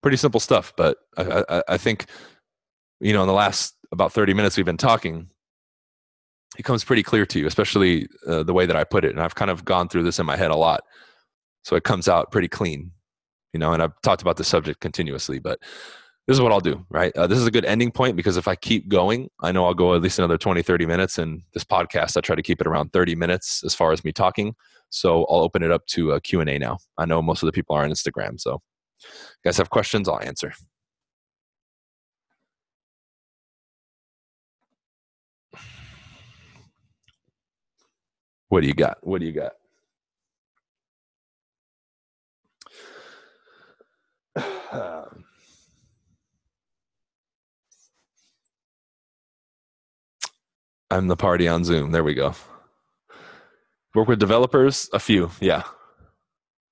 Pretty 0.01 0.17
simple 0.17 0.39
stuff, 0.39 0.73
but 0.77 0.97
I, 1.17 1.43
I, 1.49 1.63
I 1.69 1.77
think, 1.77 2.05
you 2.99 3.13
know, 3.13 3.21
in 3.21 3.27
the 3.27 3.33
last 3.33 3.75
about 3.91 4.13
30 4.13 4.33
minutes 4.33 4.57
we've 4.57 4.65
been 4.65 4.77
talking, 4.77 5.29
it 6.57 6.63
comes 6.63 6.83
pretty 6.83 7.03
clear 7.03 7.25
to 7.25 7.39
you, 7.39 7.47
especially 7.47 8.07
uh, 8.25 8.43
the 8.43 8.53
way 8.53 8.65
that 8.65 8.75
I 8.75 8.83
put 8.83 9.05
it. 9.05 9.11
And 9.11 9.21
I've 9.21 9.35
kind 9.35 9.51
of 9.51 9.63
gone 9.63 9.87
through 9.89 10.03
this 10.03 10.19
in 10.19 10.25
my 10.25 10.35
head 10.35 10.51
a 10.51 10.55
lot. 10.55 10.83
So 11.63 11.75
it 11.75 11.83
comes 11.83 12.07
out 12.07 12.31
pretty 12.31 12.47
clean, 12.47 12.91
you 13.53 13.59
know, 13.59 13.73
and 13.73 13.83
I've 13.83 13.99
talked 14.01 14.21
about 14.21 14.37
the 14.37 14.43
subject 14.43 14.79
continuously, 14.79 15.39
but 15.39 15.59
this 16.27 16.35
is 16.35 16.41
what 16.41 16.51
I'll 16.51 16.59
do, 16.59 16.85
right? 16.89 17.15
Uh, 17.15 17.27
this 17.27 17.37
is 17.39 17.47
a 17.47 17.51
good 17.51 17.63
ending 17.63 17.91
point 17.91 18.17
because 18.17 18.35
if 18.35 18.47
I 18.47 18.55
keep 18.55 18.89
going, 18.89 19.29
I 19.41 19.51
know 19.51 19.65
I'll 19.65 19.73
go 19.73 19.95
at 19.95 20.01
least 20.01 20.19
another 20.19 20.37
20, 20.37 20.61
30 20.61 20.85
minutes. 20.85 21.17
And 21.17 21.41
this 21.53 21.63
podcast, 21.63 22.17
I 22.17 22.21
try 22.21 22.35
to 22.35 22.41
keep 22.41 22.59
it 22.59 22.67
around 22.67 22.91
30 22.91 23.15
minutes 23.15 23.63
as 23.63 23.73
far 23.73 23.93
as 23.93 24.03
me 24.03 24.11
talking. 24.11 24.55
So 24.89 25.25
I'll 25.25 25.39
open 25.39 25.63
it 25.63 25.71
up 25.71 25.85
to 25.87 26.11
a 26.11 26.21
Q&A 26.21 26.57
now. 26.57 26.79
I 26.97 27.05
know 27.05 27.21
most 27.21 27.43
of 27.43 27.47
the 27.47 27.53
people 27.53 27.75
are 27.75 27.83
on 27.83 27.91
Instagram. 27.91 28.39
So 28.39 28.61
guys 29.43 29.57
have 29.57 29.69
questions, 29.69 30.09
I'll 30.09 30.21
answer. 30.21 30.53
What 38.49 38.61
do 38.61 38.67
you 38.67 38.73
got? 38.73 38.97
What 39.01 39.21
do 39.21 39.27
you 39.27 39.33
got? 39.33 39.53
I'm 50.89 51.07
the 51.07 51.17
party 51.17 51.47
on 51.47 51.63
Zoom. 51.65 51.91
There 51.91 52.03
we 52.03 52.13
go. 52.13 52.33
Work 53.95 54.07
with 54.07 54.19
developers? 54.19 54.89
A 54.93 54.99
few, 54.99 55.31
yeah. 55.41 55.63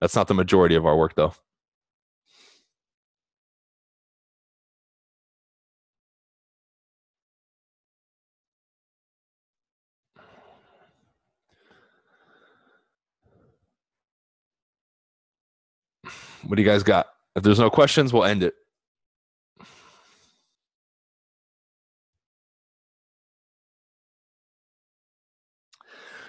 That's 0.02 0.16
not 0.16 0.28
the 0.28 0.34
majority 0.34 0.76
of 0.76 0.86
our 0.86 0.98
work, 0.98 1.16
though. 1.16 1.34
What 16.46 16.58
do 16.58 16.62
you 16.62 16.68
guys 16.68 16.84
got? 16.84 17.08
If 17.36 17.44
there's 17.44 17.60
no 17.60 17.70
questions, 17.70 18.14
we'll 18.14 18.24
end 18.24 18.44
it. 18.44 18.54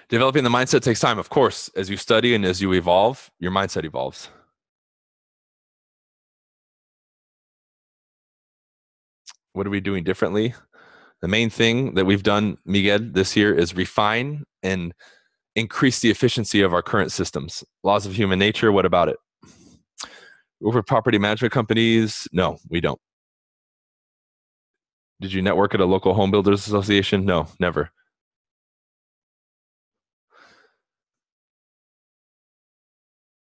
Developing 0.08 0.44
the 0.44 0.50
mindset 0.50 0.82
takes 0.82 1.00
time. 1.00 1.18
Of 1.18 1.28
course, 1.30 1.68
as 1.76 1.90
you 1.90 1.96
study 1.96 2.34
and 2.34 2.44
as 2.44 2.62
you 2.62 2.72
evolve, 2.72 3.30
your 3.40 3.50
mindset 3.50 3.84
evolves. 3.84 4.28
What 9.52 9.66
are 9.66 9.70
we 9.70 9.80
doing 9.80 10.04
differently? 10.04 10.54
The 11.22 11.28
main 11.28 11.50
thing 11.50 11.94
that 11.94 12.04
we've 12.04 12.22
done, 12.22 12.58
Miguel, 12.64 13.00
this 13.00 13.36
year 13.36 13.54
is 13.54 13.74
refine 13.74 14.44
and 14.62 14.92
increase 15.56 16.00
the 16.00 16.10
efficiency 16.10 16.60
of 16.60 16.72
our 16.72 16.82
current 16.82 17.10
systems. 17.10 17.64
Laws 17.82 18.06
of 18.06 18.14
human 18.14 18.38
nature, 18.38 18.70
what 18.70 18.86
about 18.86 19.08
it? 19.08 19.16
Over 20.64 20.82
property 20.82 21.18
management 21.18 21.52
companies? 21.52 22.26
No, 22.32 22.58
we 22.68 22.80
don't. 22.80 23.00
Did 25.20 25.32
you 25.32 25.42
network 25.42 25.74
at 25.74 25.80
a 25.80 25.86
local 25.86 26.14
home 26.14 26.30
builders 26.30 26.66
association? 26.66 27.24
No, 27.24 27.48
never. 27.58 27.90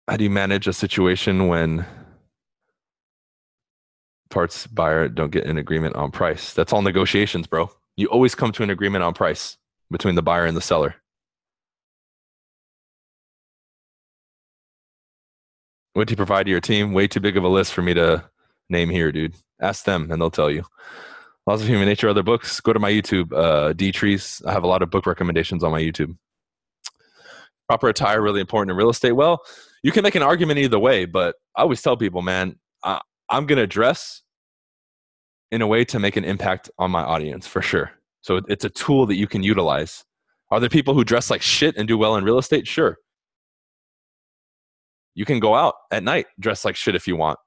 How 0.07 0.17
do 0.17 0.23
you 0.23 0.29
manage 0.29 0.67
a 0.67 0.73
situation 0.73 1.47
when 1.47 1.85
parts 4.29 4.65
buyer 4.67 5.07
don't 5.07 5.31
get 5.31 5.45
an 5.45 5.57
agreement 5.57 5.95
on 5.95 6.11
price? 6.11 6.53
That's 6.53 6.73
all 6.73 6.81
negotiations, 6.81 7.45
bro. 7.45 7.69
You 7.95 8.07
always 8.07 8.33
come 8.33 8.51
to 8.53 8.63
an 8.63 8.69
agreement 8.69 9.03
on 9.03 9.13
price 9.13 9.57
between 9.91 10.15
the 10.15 10.23
buyer 10.23 10.45
and 10.45 10.57
the 10.57 10.61
seller. 10.61 10.95
What 15.99 16.07
do 16.07 16.13
you 16.13 16.15
provide 16.15 16.43
to 16.43 16.49
your 16.49 16.61
team? 16.61 16.93
Way 16.93 17.09
too 17.09 17.19
big 17.19 17.35
of 17.35 17.43
a 17.43 17.49
list 17.49 17.73
for 17.73 17.81
me 17.81 17.93
to 17.93 18.23
name 18.69 18.89
here, 18.89 19.11
dude. 19.11 19.35
Ask 19.59 19.83
them 19.83 20.09
and 20.09 20.21
they'll 20.21 20.31
tell 20.31 20.49
you. 20.49 20.63
Laws 21.45 21.61
of 21.61 21.67
Human 21.67 21.89
Nature, 21.89 22.07
other 22.07 22.23
books. 22.23 22.61
Go 22.61 22.71
to 22.71 22.79
my 22.79 22.89
YouTube, 22.89 23.33
uh, 23.33 23.73
D 23.73 23.91
Trees. 23.91 24.41
I 24.47 24.53
have 24.53 24.63
a 24.63 24.67
lot 24.67 24.81
of 24.81 24.89
book 24.89 25.05
recommendations 25.05 25.61
on 25.61 25.73
my 25.73 25.81
YouTube. 25.81 26.15
Proper 27.67 27.89
attire, 27.89 28.21
really 28.21 28.39
important 28.39 28.71
in 28.71 28.77
real 28.77 28.89
estate. 28.89 29.11
Well, 29.11 29.41
you 29.83 29.91
can 29.91 30.03
make 30.03 30.15
an 30.15 30.23
argument 30.23 30.59
either 30.59 30.79
way, 30.79 31.03
but 31.03 31.35
I 31.57 31.63
always 31.63 31.81
tell 31.81 31.97
people, 31.97 32.21
man, 32.21 32.55
I, 32.81 33.01
I'm 33.29 33.45
to 33.45 33.67
dress 33.67 34.21
in 35.51 35.61
a 35.61 35.67
way 35.67 35.83
to 35.83 35.99
make 35.99 36.15
an 36.15 36.23
impact 36.23 36.69
on 36.79 36.91
my 36.91 37.01
audience 37.01 37.45
for 37.45 37.61
sure. 37.61 37.91
So 38.21 38.39
it's 38.47 38.63
a 38.63 38.69
tool 38.69 39.05
that 39.07 39.15
you 39.15 39.27
can 39.27 39.43
utilize. 39.43 40.05
Are 40.49 40.61
there 40.61 40.69
people 40.69 40.93
who 40.93 41.03
dress 41.03 41.29
like 41.29 41.41
shit 41.41 41.75
and 41.75 41.89
do 41.89 41.97
well 41.97 42.15
in 42.15 42.23
real 42.23 42.37
estate? 42.37 42.67
Sure 42.67 42.97
you 45.15 45.25
can 45.25 45.39
go 45.39 45.55
out 45.55 45.75
at 45.91 46.03
night 46.03 46.27
dressed 46.39 46.65
like 46.65 46.75
shit 46.75 46.95
if 46.95 47.07
you 47.07 47.15
want. 47.15 47.39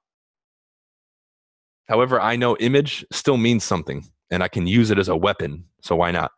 However, 1.89 2.21
I 2.21 2.37
know 2.37 2.57
image 2.59 3.05
still 3.13 3.37
means 3.37 3.65
something 3.65 4.05
and 4.31 4.43
I 4.43 4.49
can 4.49 4.67
use 4.67 4.91
it 4.91 4.99
as 4.99 5.09
a 5.09 5.17
weapon. 5.17 5.65
So 5.83 5.97
why 5.97 6.11
not? 6.11 6.33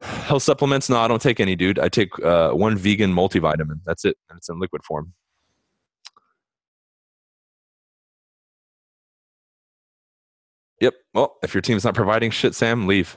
Health 0.00 0.42
supplements? 0.42 0.90
No, 0.90 0.98
I 0.98 1.08
don't 1.08 1.22
take 1.22 1.40
any, 1.40 1.56
dude. 1.56 1.78
I 1.78 1.88
take 1.88 2.18
uh, 2.22 2.52
one 2.52 2.76
vegan 2.76 3.12
multivitamin. 3.14 3.80
That's 3.84 4.04
it. 4.04 4.16
And 4.28 4.36
it's 4.36 4.48
in 4.48 4.58
liquid 4.58 4.84
form. 4.84 5.12
Yep. 10.80 10.94
Well, 11.14 11.36
if 11.42 11.54
your 11.54 11.60
team's 11.60 11.84
not 11.84 11.94
providing 11.94 12.32
shit, 12.32 12.56
Sam, 12.56 12.88
leave. 12.88 13.16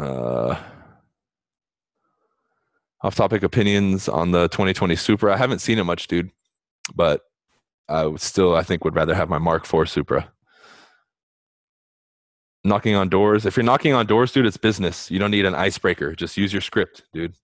Uh, 0.00 0.54
off 3.02 3.14
topic 3.14 3.42
opinions 3.42 4.08
on 4.08 4.32
the 4.32 4.48
2020 4.48 4.94
Supra. 4.96 5.34
I 5.34 5.36
haven't 5.36 5.60
seen 5.60 5.78
it 5.78 5.84
much, 5.84 6.06
dude, 6.06 6.30
but 6.94 7.22
I 7.88 8.14
still, 8.16 8.54
I 8.54 8.62
think, 8.62 8.84
would 8.84 8.94
rather 8.94 9.14
have 9.14 9.28
my 9.28 9.38
Mark 9.38 9.72
IV 9.72 9.88
Supra. 9.88 10.30
Knocking 12.62 12.94
on 12.94 13.08
doors. 13.08 13.46
If 13.46 13.56
you're 13.56 13.64
knocking 13.64 13.94
on 13.94 14.06
doors, 14.06 14.32
dude, 14.32 14.44
it's 14.44 14.58
business. 14.58 15.10
You 15.10 15.18
don't 15.18 15.30
need 15.30 15.46
an 15.46 15.54
icebreaker. 15.54 16.14
Just 16.14 16.36
use 16.36 16.52
your 16.52 16.60
script, 16.60 17.04
dude. 17.14 17.34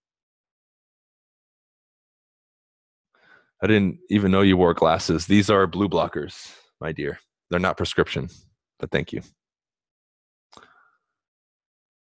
I 3.63 3.67
didn't 3.67 3.99
even 4.11 4.31
know 4.31 4.43
you 4.43 4.59
wore 4.59 4.75
glasses. 4.75 5.27
These 5.27 5.49
are 5.49 5.67
blue 5.67 5.89
blockers, 5.89 6.53
my 6.81 6.93
dear. 6.93 7.19
They're 7.49 7.59
not 7.59 7.79
prescription, 7.79 8.29
but 8.79 8.91
thank 8.91 9.15
you. 9.15 9.23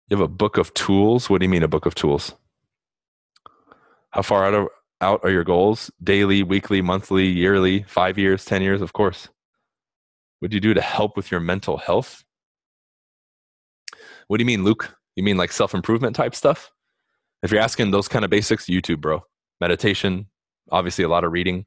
You 0.08 0.18
have 0.18 0.22
a 0.22 0.30
book 0.30 0.58
of 0.58 0.74
tools. 0.74 1.30
What 1.30 1.40
do 1.40 1.46
you 1.46 1.50
mean, 1.50 1.64
a 1.64 1.68
book 1.68 1.86
of 1.86 1.96
tools? 1.96 2.34
How 4.12 4.22
far 4.22 4.46
out, 4.46 4.54
of, 4.54 4.68
out 5.00 5.22
are 5.24 5.32
your 5.32 5.44
goals? 5.44 5.90
Daily, 6.04 6.44
weekly, 6.44 6.82
monthly, 6.82 7.26
yearly, 7.26 7.84
five 7.84 8.18
years, 8.18 8.46
10 8.46 8.62
years? 8.62 8.82
Of 8.82 8.94
course. 8.94 9.30
What 10.40 10.52
do 10.52 10.56
you 10.56 10.62
do 10.62 10.74
to 10.74 10.82
help 10.82 11.16
with 11.16 11.32
your 11.32 11.40
mental 11.40 11.78
health? 11.78 12.24
What 14.28 14.38
do 14.38 14.42
you 14.42 14.48
mean, 14.48 14.64
Luke? 14.64 14.96
You 15.16 15.24
mean 15.24 15.38
like 15.38 15.52
self 15.52 15.74
improvement 15.74 16.16
type 16.16 16.36
stuff? 16.36 16.72
If 17.44 17.52
you're 17.52 17.62
asking 17.62 17.92
those 17.92 18.08
kind 18.08 18.24
of 18.24 18.32
basics, 18.32 18.66
YouTube, 18.66 19.02
bro. 19.02 19.24
Meditation, 19.60 20.28
obviously 20.72 21.04
a 21.04 21.10
lot 21.10 21.24
of 21.24 21.32
reading, 21.32 21.66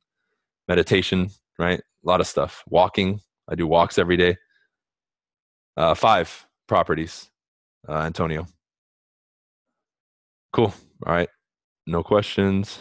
meditation, 0.68 1.30
right? 1.58 1.78
A 1.80 2.08
lot 2.08 2.20
of 2.20 2.26
stuff. 2.26 2.62
Walking. 2.68 3.20
I 3.48 3.54
do 3.54 3.66
walks 3.66 3.98
every 3.98 4.16
day. 4.16 4.36
Uh, 5.76 5.94
five 5.94 6.46
properties, 6.66 7.30
uh, 7.88 7.98
Antonio. 7.98 8.46
Cool. 10.52 10.72
All 11.06 11.12
right. 11.12 11.28
No 11.86 12.02
questions. 12.02 12.80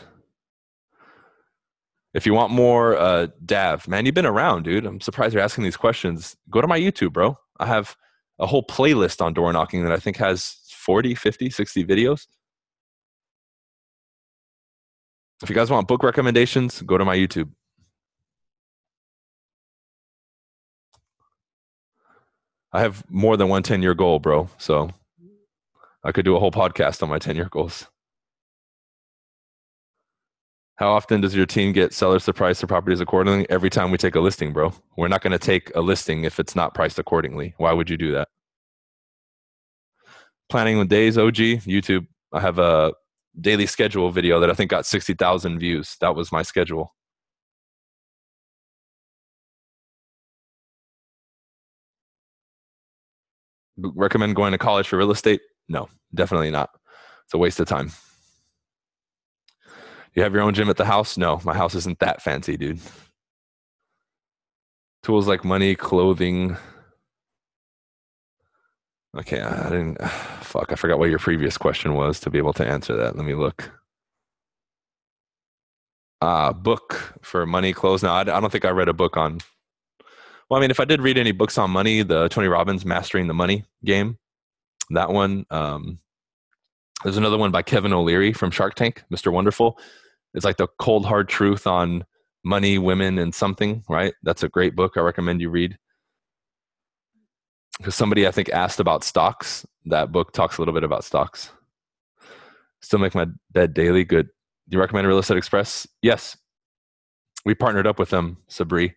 If 2.14 2.26
you 2.26 2.34
want 2.34 2.52
more, 2.52 2.96
uh, 2.96 3.28
Dav, 3.44 3.88
man, 3.88 4.06
you've 4.06 4.16
been 4.16 4.26
around, 4.26 4.64
dude. 4.64 4.86
I'm 4.86 5.02
surprised 5.02 5.34
you're 5.34 5.44
asking 5.44 5.64
these 5.64 5.78
questions. 5.78 6.36
Go 6.50 6.62
to 6.62 6.68
my 6.68 6.80
YouTube, 6.80 7.14
bro. 7.14 7.38
I 7.60 7.66
have 7.66 7.96
a 8.40 8.46
whole 8.46 8.66
playlist 8.66 9.22
on 9.22 9.34
door 9.34 9.52
knocking 9.52 9.84
that 9.84 9.92
I 9.92 9.98
think 9.98 10.18
has 10.18 10.58
40, 10.70 11.16
50, 11.16 11.50
60 11.50 11.86
videos. 11.86 12.28
If 15.42 15.50
you 15.50 15.56
guys 15.56 15.70
want 15.70 15.88
book 15.88 16.04
recommendations, 16.04 16.82
go 16.84 16.98
to 16.98 17.04
my 17.04 17.18
YouTube. 17.18 17.50
I 22.72 22.82
have 22.82 23.04
more 23.10 23.38
than 23.38 23.50
one 23.50 23.64
10 23.64 23.82
year 23.82 23.94
goal, 23.94 24.20
bro. 24.20 24.50
So 24.58 24.90
I 26.04 26.12
could 26.12 26.26
do 26.26 26.36
a 26.36 26.40
whole 26.40 26.52
podcast 26.52 27.04
on 27.04 27.10
my 27.10 27.20
10 27.20 27.36
year 27.36 27.50
goals. 27.50 27.88
How 30.78 30.90
often 30.90 31.22
does 31.22 31.36
your 31.36 31.46
team 31.46 31.72
get 31.72 31.94
sellers 31.94 32.26
to 32.26 32.34
price 32.34 32.60
their 32.60 32.68
properties 32.68 33.00
accordingly? 33.00 33.48
Every 33.50 33.70
time 33.70 33.92
we 33.92 33.98
take 33.98 34.16
a 34.16 34.20
listing, 34.20 34.54
bro. 34.54 34.74
We're 34.98 35.08
not 35.08 35.22
going 35.22 35.32
to 35.32 35.40
take 35.40 35.72
a 35.76 35.82
listing 35.82 36.24
if 36.24 36.40
it's 36.40 36.56
not 36.56 36.74
priced 36.74 36.98
accordingly. 36.98 37.54
Why 37.58 37.74
would 37.74 37.90
you 37.90 37.98
do 37.98 38.12
that? 38.14 38.28
Planning 40.50 40.80
with 40.80 40.90
days, 40.90 41.18
OG, 41.18 41.36
YouTube. 41.36 42.08
I 42.34 42.40
have 42.40 42.58
a 42.58 42.94
daily 43.40 43.68
schedule 43.68 44.10
video 44.12 44.40
that 44.40 44.50
I 44.50 44.54
think 44.54 44.72
got 44.72 44.86
60,000 44.86 45.60
views. 45.60 45.96
That 46.02 46.16
was 46.16 46.32
my 46.32 46.42
schedule. 46.42 46.96
Recommend 53.78 54.36
going 54.36 54.52
to 54.52 54.58
college 54.58 54.88
for 54.88 54.98
real 54.98 55.12
estate? 55.12 55.42
No, 55.68 55.88
definitely 56.14 56.52
not. 56.52 56.70
It's 57.26 57.34
a 57.34 57.38
waste 57.38 57.60
of 57.60 57.68
time. 57.68 57.92
You 60.16 60.22
have 60.24 60.34
your 60.34 60.44
own 60.44 60.54
gym 60.54 60.70
at 60.70 60.78
the 60.78 60.86
house? 60.86 61.18
No, 61.18 61.40
my 61.44 61.56
house 61.56 61.74
isn't 61.76 62.00
that 62.00 62.22
fancy, 62.22 62.56
dude. 62.56 62.80
Tools 65.02 65.28
like 65.28 65.44
money, 65.44 65.76
clothing. 65.76 66.56
Okay, 69.18 69.42
I 69.42 69.70
didn't. 69.70 70.02
Fuck, 70.42 70.72
I 70.72 70.76
forgot 70.76 71.00
what 71.00 71.10
your 71.10 71.20
previous 71.20 71.58
question 71.58 71.96
was 71.96 72.20
to 72.22 72.30
be 72.30 72.38
able 72.38 72.54
to 72.54 72.68
answer 72.68 72.96
that. 72.96 73.16
Let 73.16 73.26
me 73.26 73.34
look. 73.34 73.72
Uh, 76.22 76.54
book 76.54 77.16
for 77.22 77.46
money, 77.46 77.74
clothes. 77.74 78.04
Now, 78.04 78.14
I 78.14 78.24
don't 78.24 78.52
think 78.52 78.66
I 78.66 78.70
read 78.70 78.88
a 78.88 78.94
book 78.94 79.18
on. 79.18 79.40
Well, 80.50 80.58
I 80.58 80.62
mean, 80.62 80.72
if 80.72 80.80
I 80.80 80.86
did 80.86 81.02
read 81.02 81.18
any 81.18 81.32
books 81.32 81.58
on 81.58 81.72
money, 81.72 82.04
the 82.04 82.30
Tony 82.30 82.48
Robbins 82.48 82.86
Mastering 82.86 83.28
the 83.28 83.34
Money 83.34 83.66
Game, 83.84 84.20
that 84.92 85.10
one. 85.10 85.46
Um, 85.50 86.00
there's 87.04 87.18
another 87.18 87.38
one 87.38 87.52
by 87.52 87.64
Kevin 87.64 87.92
O'Leary 87.92 88.32
from 88.32 88.52
Shark 88.52 88.76
Tank, 88.76 89.04
Mr. 89.12 89.32
Wonderful. 89.34 89.78
It's 90.34 90.46
like 90.46 90.58
the 90.58 90.68
cold 90.80 91.06
hard 91.06 91.30
truth 91.30 91.68
on 91.68 92.06
money, 92.44 92.78
women, 92.78 93.20
and 93.20 93.34
something. 93.34 93.84
Right? 93.90 94.14
That's 94.24 94.44
a 94.44 94.50
great 94.50 94.76
book. 94.76 94.94
I 94.98 95.02
recommend 95.02 95.42
you 95.42 95.50
read. 95.50 95.78
Because 97.78 97.96
somebody 97.96 98.28
I 98.28 98.32
think 98.32 98.50
asked 98.50 98.80
about 98.80 99.04
stocks. 99.04 99.66
That 99.86 100.12
book 100.12 100.32
talks 100.32 100.58
a 100.58 100.62
little 100.62 100.74
bit 100.74 100.84
about 100.84 101.04
stocks. 101.04 101.52
Still 102.82 103.00
make 103.00 103.16
my 103.16 103.28
bed 103.52 103.74
daily. 103.74 104.04
Good. 104.04 104.28
Do 104.70 104.76
you 104.76 104.80
recommend 104.80 105.08
Real 105.08 105.20
Estate 105.20 105.38
Express? 105.38 105.88
Yes. 106.02 106.38
We 107.46 107.56
partnered 107.56 107.88
up 107.88 108.00
with 108.00 108.10
them, 108.10 108.38
Sabri. 108.50 108.94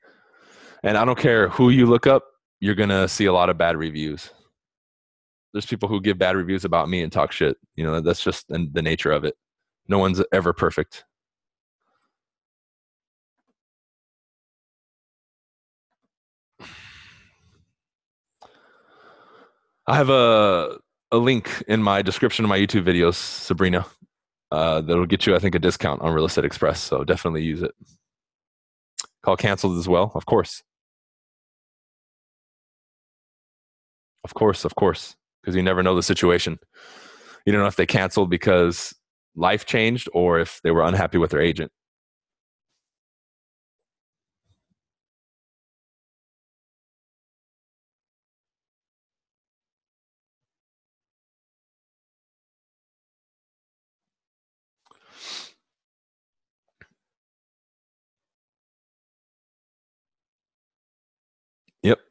And 0.84 0.96
I 0.96 1.04
don't 1.04 1.18
care 1.18 1.48
who 1.48 1.70
you 1.70 1.86
look 1.86 2.06
up, 2.06 2.24
you're 2.60 2.76
gonna 2.76 3.08
see 3.08 3.24
a 3.24 3.32
lot 3.32 3.50
of 3.50 3.58
bad 3.58 3.76
reviews. 3.76 4.30
There's 5.52 5.66
people 5.66 5.88
who 5.88 6.00
give 6.00 6.18
bad 6.18 6.36
reviews 6.36 6.64
about 6.64 6.88
me 6.88 7.02
and 7.02 7.10
talk 7.10 7.32
shit. 7.32 7.56
You 7.74 7.84
know, 7.84 8.00
that's 8.00 8.22
just 8.22 8.46
the 8.48 8.82
nature 8.82 9.10
of 9.10 9.24
it. 9.24 9.34
No 9.88 9.98
one's 9.98 10.22
ever 10.32 10.52
perfect. 10.52 11.04
I 19.86 19.96
have 19.96 20.10
a 20.10 20.78
a 21.12 21.18
link 21.18 21.62
in 21.68 21.82
my 21.82 22.02
description 22.02 22.44
of 22.44 22.48
my 22.48 22.58
YouTube 22.58 22.84
videos, 22.84 23.14
Sabrina. 23.14 23.86
Uh, 24.50 24.80
that'll 24.80 25.06
get 25.06 25.26
you, 25.26 25.34
I 25.34 25.38
think, 25.38 25.54
a 25.54 25.58
discount 25.58 26.02
on 26.02 26.12
Real 26.12 26.24
Estate 26.24 26.44
Express. 26.44 26.80
So 26.80 27.04
definitely 27.04 27.42
use 27.42 27.62
it. 27.62 27.72
Call 29.22 29.36
canceled 29.36 29.78
as 29.78 29.88
well, 29.88 30.12
of 30.14 30.26
course. 30.26 30.62
Of 34.24 34.34
course, 34.34 34.64
of 34.64 34.74
course, 34.74 35.14
because 35.40 35.54
you 35.54 35.62
never 35.62 35.82
know 35.82 35.94
the 35.94 36.02
situation. 36.02 36.58
You 37.44 37.52
don't 37.52 37.60
know 37.60 37.68
if 37.68 37.76
they 37.76 37.86
canceled 37.86 38.28
because 38.28 38.92
life 39.36 39.66
changed 39.66 40.08
or 40.12 40.40
if 40.40 40.60
they 40.64 40.72
were 40.72 40.82
unhappy 40.82 41.18
with 41.18 41.30
their 41.30 41.40
agent. 41.40 41.70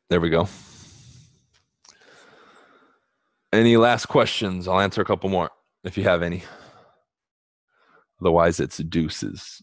There 0.10 0.22
we 0.22 0.30
go. 0.30 0.48
Any 3.52 3.78
last 3.78 4.08
questions? 4.08 4.68
I'll 4.68 4.82
answer 4.82 5.02
a 5.02 5.06
couple 5.06 5.30
more 5.30 5.50
if 5.84 5.98
you 5.98 6.04
have 6.04 6.22
any. 6.22 6.44
Otherwise, 8.22 8.60
it's 8.60 8.78
deuces. 8.78 9.62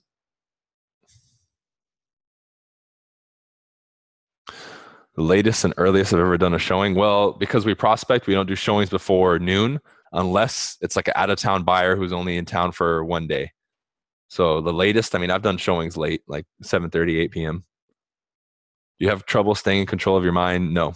The 5.15 5.23
latest 5.23 5.65
and 5.65 5.75
earliest 5.77 6.15
I've 6.15 6.21
ever 6.21 6.39
done 6.39 6.55
a 6.55 6.59
showing. 6.59 6.95
Well, 6.95 7.33
because 7.33 7.67
we 7.67 7.75
prospect, 7.75 8.27
we 8.27 8.35
don't 8.35 8.47
do 8.47 8.55
showings 8.55 8.89
before 8.89 9.39
noon 9.39 9.79
unless 10.13 10.79
it's 10.81 10.97
like 10.97 11.09
an 11.09 11.15
out 11.17 11.31
of 11.31 11.39
town 11.39 11.65
buyer 11.65 11.97
who's 11.97 12.13
only 12.13 12.39
in 12.39 12.47
town 12.47 12.73
for 12.73 13.05
one 13.05 13.27
day. 13.27 13.53
So 14.29 14.63
the 14.63 14.73
latest, 14.73 15.15
I 15.15 15.19
mean, 15.19 15.31
I've 15.31 15.43
done 15.43 15.59
showings 15.59 15.99
late, 15.99 16.23
like 16.27 16.47
7 16.63 16.89
30, 16.89 17.21
8 17.21 17.31
p.m. 17.31 17.65
You 19.03 19.09
have 19.09 19.27
trouble 19.27 19.57
staying 19.57 19.81
in 19.81 19.87
control 19.87 20.17
of 20.17 20.23
your 20.23 20.33
mind? 20.33 20.73
No. 20.73 20.95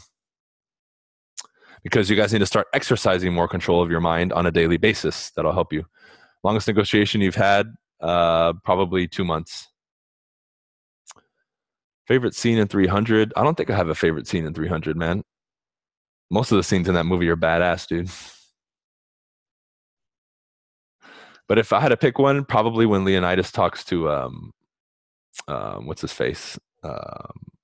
Because 1.82 2.08
you 2.08 2.14
guys 2.14 2.32
need 2.32 2.38
to 2.38 2.46
start 2.46 2.68
exercising 2.72 3.34
more 3.34 3.48
control 3.48 3.82
of 3.82 3.90
your 3.90 3.98
mind 3.98 4.32
on 4.32 4.46
a 4.46 4.52
daily 4.52 4.76
basis. 4.76 5.32
That'll 5.32 5.52
help 5.52 5.72
you. 5.72 5.84
Longest 6.44 6.68
negotiation 6.68 7.20
you've 7.20 7.34
had? 7.34 7.66
Uh, 8.00 8.52
probably 8.62 9.08
two 9.08 9.24
months. 9.24 9.66
Favorite 12.06 12.36
scene 12.36 12.58
in 12.58 12.68
300? 12.68 13.32
I 13.34 13.42
don't 13.42 13.56
think 13.56 13.70
I 13.70 13.76
have 13.76 13.88
a 13.88 13.94
favorite 13.96 14.28
scene 14.28 14.46
in 14.46 14.54
300, 14.54 14.96
man. 14.96 15.24
Most 16.30 16.52
of 16.52 16.58
the 16.58 16.62
scenes 16.62 16.86
in 16.86 16.94
that 16.94 17.06
movie 17.06 17.28
are 17.28 17.36
badass, 17.36 17.88
dude. 17.88 18.08
But 21.48 21.58
if 21.58 21.72
I 21.72 21.80
had 21.80 21.88
to 21.88 21.96
pick 21.96 22.20
one, 22.20 22.44
probably 22.44 22.86
when 22.86 23.04
Leonidas 23.04 23.50
talks 23.50 23.84
to 23.86 24.08
um, 24.08 24.52
um 25.48 25.88
what's 25.88 26.02
his 26.02 26.12
face? 26.12 26.56
Um, 26.84 27.55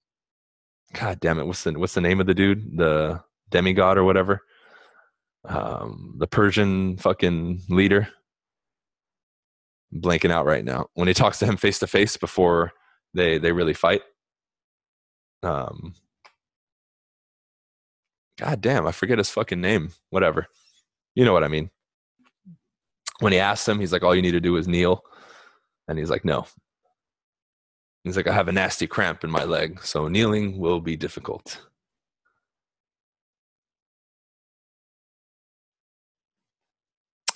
God 1.02 1.18
damn 1.18 1.40
it, 1.40 1.46
what's 1.46 1.64
the 1.64 1.72
what's 1.72 1.94
the 1.94 2.00
name 2.00 2.20
of 2.20 2.28
the 2.28 2.34
dude? 2.34 2.76
The 2.76 3.20
demigod 3.50 3.98
or 3.98 4.04
whatever? 4.04 4.40
Um, 5.44 6.14
the 6.18 6.28
Persian 6.28 6.96
fucking 6.96 7.62
leader. 7.68 8.06
I'm 9.92 10.00
blanking 10.00 10.30
out 10.30 10.46
right 10.46 10.64
now. 10.64 10.86
When 10.94 11.08
he 11.08 11.14
talks 11.14 11.40
to 11.40 11.44
him 11.44 11.56
face 11.56 11.80
to 11.80 11.88
face 11.88 12.16
before 12.16 12.70
they 13.14 13.38
they 13.38 13.50
really 13.50 13.74
fight. 13.74 14.02
Um, 15.42 15.94
God 18.38 18.60
damn, 18.60 18.86
I 18.86 18.92
forget 18.92 19.18
his 19.18 19.28
fucking 19.28 19.60
name. 19.60 19.90
Whatever. 20.10 20.46
You 21.16 21.24
know 21.24 21.32
what 21.32 21.42
I 21.42 21.48
mean. 21.48 21.70
When 23.18 23.32
he 23.32 23.40
asks 23.40 23.66
him, 23.66 23.80
he's 23.80 23.92
like, 23.92 24.04
all 24.04 24.14
you 24.14 24.22
need 24.22 24.32
to 24.32 24.40
do 24.40 24.56
is 24.56 24.68
kneel. 24.68 25.02
And 25.88 25.98
he's 25.98 26.10
like, 26.10 26.24
no, 26.24 26.46
He's 28.04 28.16
like, 28.16 28.26
I 28.26 28.32
have 28.32 28.48
a 28.48 28.52
nasty 28.52 28.86
cramp 28.86 29.22
in 29.22 29.30
my 29.30 29.44
leg, 29.44 29.84
so 29.84 30.08
kneeling 30.08 30.58
will 30.58 30.80
be 30.80 30.96
difficult. 30.96 31.60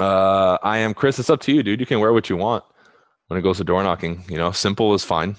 Uh, 0.01 0.59
I 0.63 0.79
am 0.79 0.93
Chris. 0.93 1.19
It's 1.19 1.31
up 1.31 1.41
to 1.43 1.53
you, 1.53 1.63
dude. 1.63 1.81
You 1.81 1.87
can 1.87 2.01
wear 2.01 2.13
what 2.13 2.29
you 2.29 2.37
want 2.37 2.65
when 3.29 3.39
it 3.39 3.43
goes 3.43 3.59
to 3.59 3.65
door 3.65 3.83
knocking. 3.83 4.25
You 4.29 4.37
know, 4.37 4.51
simple 4.51 4.93
is 4.95 5.05
fine. 5.05 5.37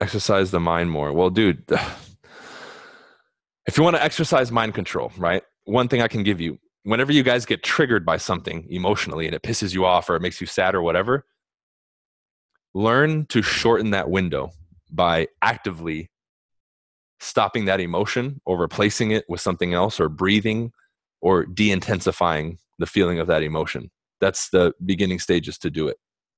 Exercise 0.00 0.50
the 0.50 0.60
mind 0.60 0.90
more. 0.90 1.12
Well, 1.12 1.30
dude, 1.30 1.62
if 3.66 3.76
you 3.76 3.84
want 3.84 3.96
to 3.96 4.02
exercise 4.02 4.50
mind 4.50 4.74
control, 4.74 5.12
right? 5.16 5.42
One 5.64 5.88
thing 5.88 6.02
I 6.02 6.08
can 6.08 6.22
give 6.22 6.40
you 6.40 6.58
whenever 6.82 7.12
you 7.12 7.22
guys 7.22 7.46
get 7.46 7.62
triggered 7.62 8.04
by 8.04 8.16
something 8.16 8.66
emotionally 8.68 9.26
and 9.26 9.34
it 9.34 9.42
pisses 9.42 9.72
you 9.72 9.84
off 9.84 10.10
or 10.10 10.16
it 10.16 10.22
makes 10.22 10.40
you 10.40 10.46
sad 10.46 10.74
or 10.74 10.82
whatever, 10.82 11.24
learn 12.74 13.24
to 13.26 13.40
shorten 13.40 13.90
that 13.90 14.10
window 14.10 14.50
by 14.90 15.28
actively 15.40 16.10
stopping 17.20 17.64
that 17.66 17.80
emotion 17.80 18.40
or 18.44 18.58
replacing 18.58 19.12
it 19.12 19.24
with 19.28 19.40
something 19.40 19.72
else 19.72 20.00
or 20.00 20.08
breathing 20.08 20.72
or 21.20 21.46
de-intensifying 21.46 22.58
the 22.78 22.86
feeling 22.86 23.18
of 23.18 23.28
that 23.28 23.42
emotion. 23.42 23.90
That's 24.20 24.50
the 24.50 24.74
beginning 24.84 25.20
stages 25.20 25.56
to 25.58 25.70
do 25.70 25.88
it. 25.88 25.96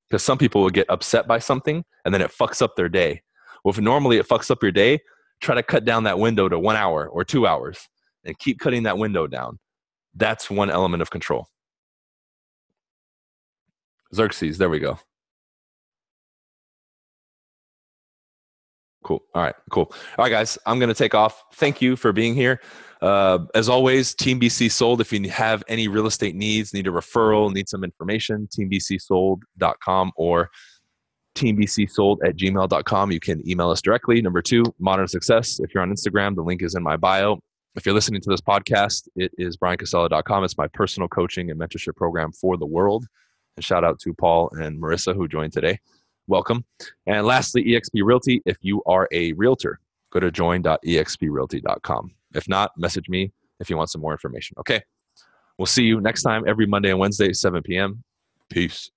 Because 0.08 0.22
some 0.22 0.38
people 0.38 0.62
will 0.62 0.70
get 0.70 0.88
upset 0.88 1.26
by 1.26 1.38
something 1.38 1.84
and 2.04 2.14
then 2.14 2.22
it 2.22 2.30
fucks 2.30 2.62
up 2.62 2.76
their 2.76 2.88
day. 2.88 3.22
Well 3.64 3.72
if 3.72 3.80
normally 3.80 4.18
it 4.18 4.28
fucks 4.28 4.50
up 4.50 4.62
your 4.62 4.72
day 4.72 5.00
try 5.40 5.54
to 5.54 5.62
cut 5.62 5.84
down 5.84 6.04
that 6.04 6.18
window 6.18 6.48
to 6.48 6.58
one 6.58 6.76
hour 6.76 7.06
or 7.08 7.24
two 7.24 7.46
hours 7.46 7.88
and 8.24 8.38
keep 8.38 8.58
cutting 8.58 8.84
that 8.84 8.96
window 8.96 9.26
down. 9.26 9.58
That's 10.14 10.48
one 10.48 10.70
element 10.70 11.02
of 11.02 11.10
control. 11.10 11.48
Xerxes 14.14 14.58
there 14.58 14.70
we 14.70 14.78
go 14.78 14.98
Cool. 19.06 19.22
All 19.36 19.42
right. 19.44 19.54
Cool. 19.70 19.84
All 20.18 20.24
right, 20.24 20.30
guys. 20.30 20.58
I'm 20.66 20.80
going 20.80 20.88
to 20.88 20.94
take 20.94 21.14
off. 21.14 21.44
Thank 21.54 21.80
you 21.80 21.94
for 21.94 22.12
being 22.12 22.34
here. 22.34 22.60
Uh, 23.00 23.38
as 23.54 23.68
always, 23.68 24.16
Team 24.16 24.40
BC 24.40 24.68
Sold. 24.68 25.00
If 25.00 25.12
you 25.12 25.30
have 25.30 25.62
any 25.68 25.86
real 25.86 26.08
estate 26.08 26.34
needs, 26.34 26.74
need 26.74 26.88
a 26.88 26.90
referral, 26.90 27.52
need 27.52 27.68
some 27.68 27.84
information, 27.84 28.48
teambcsold.com 28.48 30.10
or 30.16 30.50
teambcsold 31.36 32.16
at 32.24 32.36
gmail.com. 32.36 33.12
You 33.12 33.20
can 33.20 33.48
email 33.48 33.70
us 33.70 33.80
directly. 33.80 34.20
Number 34.20 34.42
two, 34.42 34.64
Modern 34.80 35.06
Success. 35.06 35.60
If 35.60 35.72
you're 35.72 35.84
on 35.84 35.92
Instagram, 35.92 36.34
the 36.34 36.42
link 36.42 36.62
is 36.62 36.74
in 36.74 36.82
my 36.82 36.96
bio. 36.96 37.38
If 37.76 37.86
you're 37.86 37.94
listening 37.94 38.22
to 38.22 38.28
this 38.28 38.40
podcast, 38.40 39.06
it 39.14 39.30
is 39.38 39.56
bryancasella.com. 39.56 40.42
It's 40.42 40.58
my 40.58 40.66
personal 40.66 41.08
coaching 41.08 41.48
and 41.52 41.60
mentorship 41.60 41.94
program 41.94 42.32
for 42.32 42.56
the 42.56 42.66
world. 42.66 43.06
And 43.56 43.64
shout 43.64 43.84
out 43.84 44.00
to 44.00 44.14
Paul 44.14 44.50
and 44.58 44.82
Marissa 44.82 45.14
who 45.14 45.28
joined 45.28 45.52
today. 45.52 45.78
Welcome. 46.26 46.64
And 47.06 47.26
lastly, 47.26 47.64
eXp 47.64 48.02
Realty. 48.02 48.42
If 48.44 48.56
you 48.60 48.82
are 48.86 49.08
a 49.12 49.32
realtor, 49.34 49.80
go 50.10 50.20
to 50.20 50.30
join.exprealty.com. 50.30 52.14
If 52.34 52.48
not, 52.48 52.72
message 52.76 53.08
me 53.08 53.32
if 53.60 53.70
you 53.70 53.76
want 53.76 53.90
some 53.90 54.00
more 54.00 54.12
information. 54.12 54.56
Okay. 54.58 54.82
We'll 55.58 55.66
see 55.66 55.84
you 55.84 56.00
next 56.00 56.22
time 56.22 56.44
every 56.46 56.66
Monday 56.66 56.90
and 56.90 56.98
Wednesday, 56.98 57.32
7 57.32 57.62
p.m. 57.62 58.02
Peace. 58.50 58.90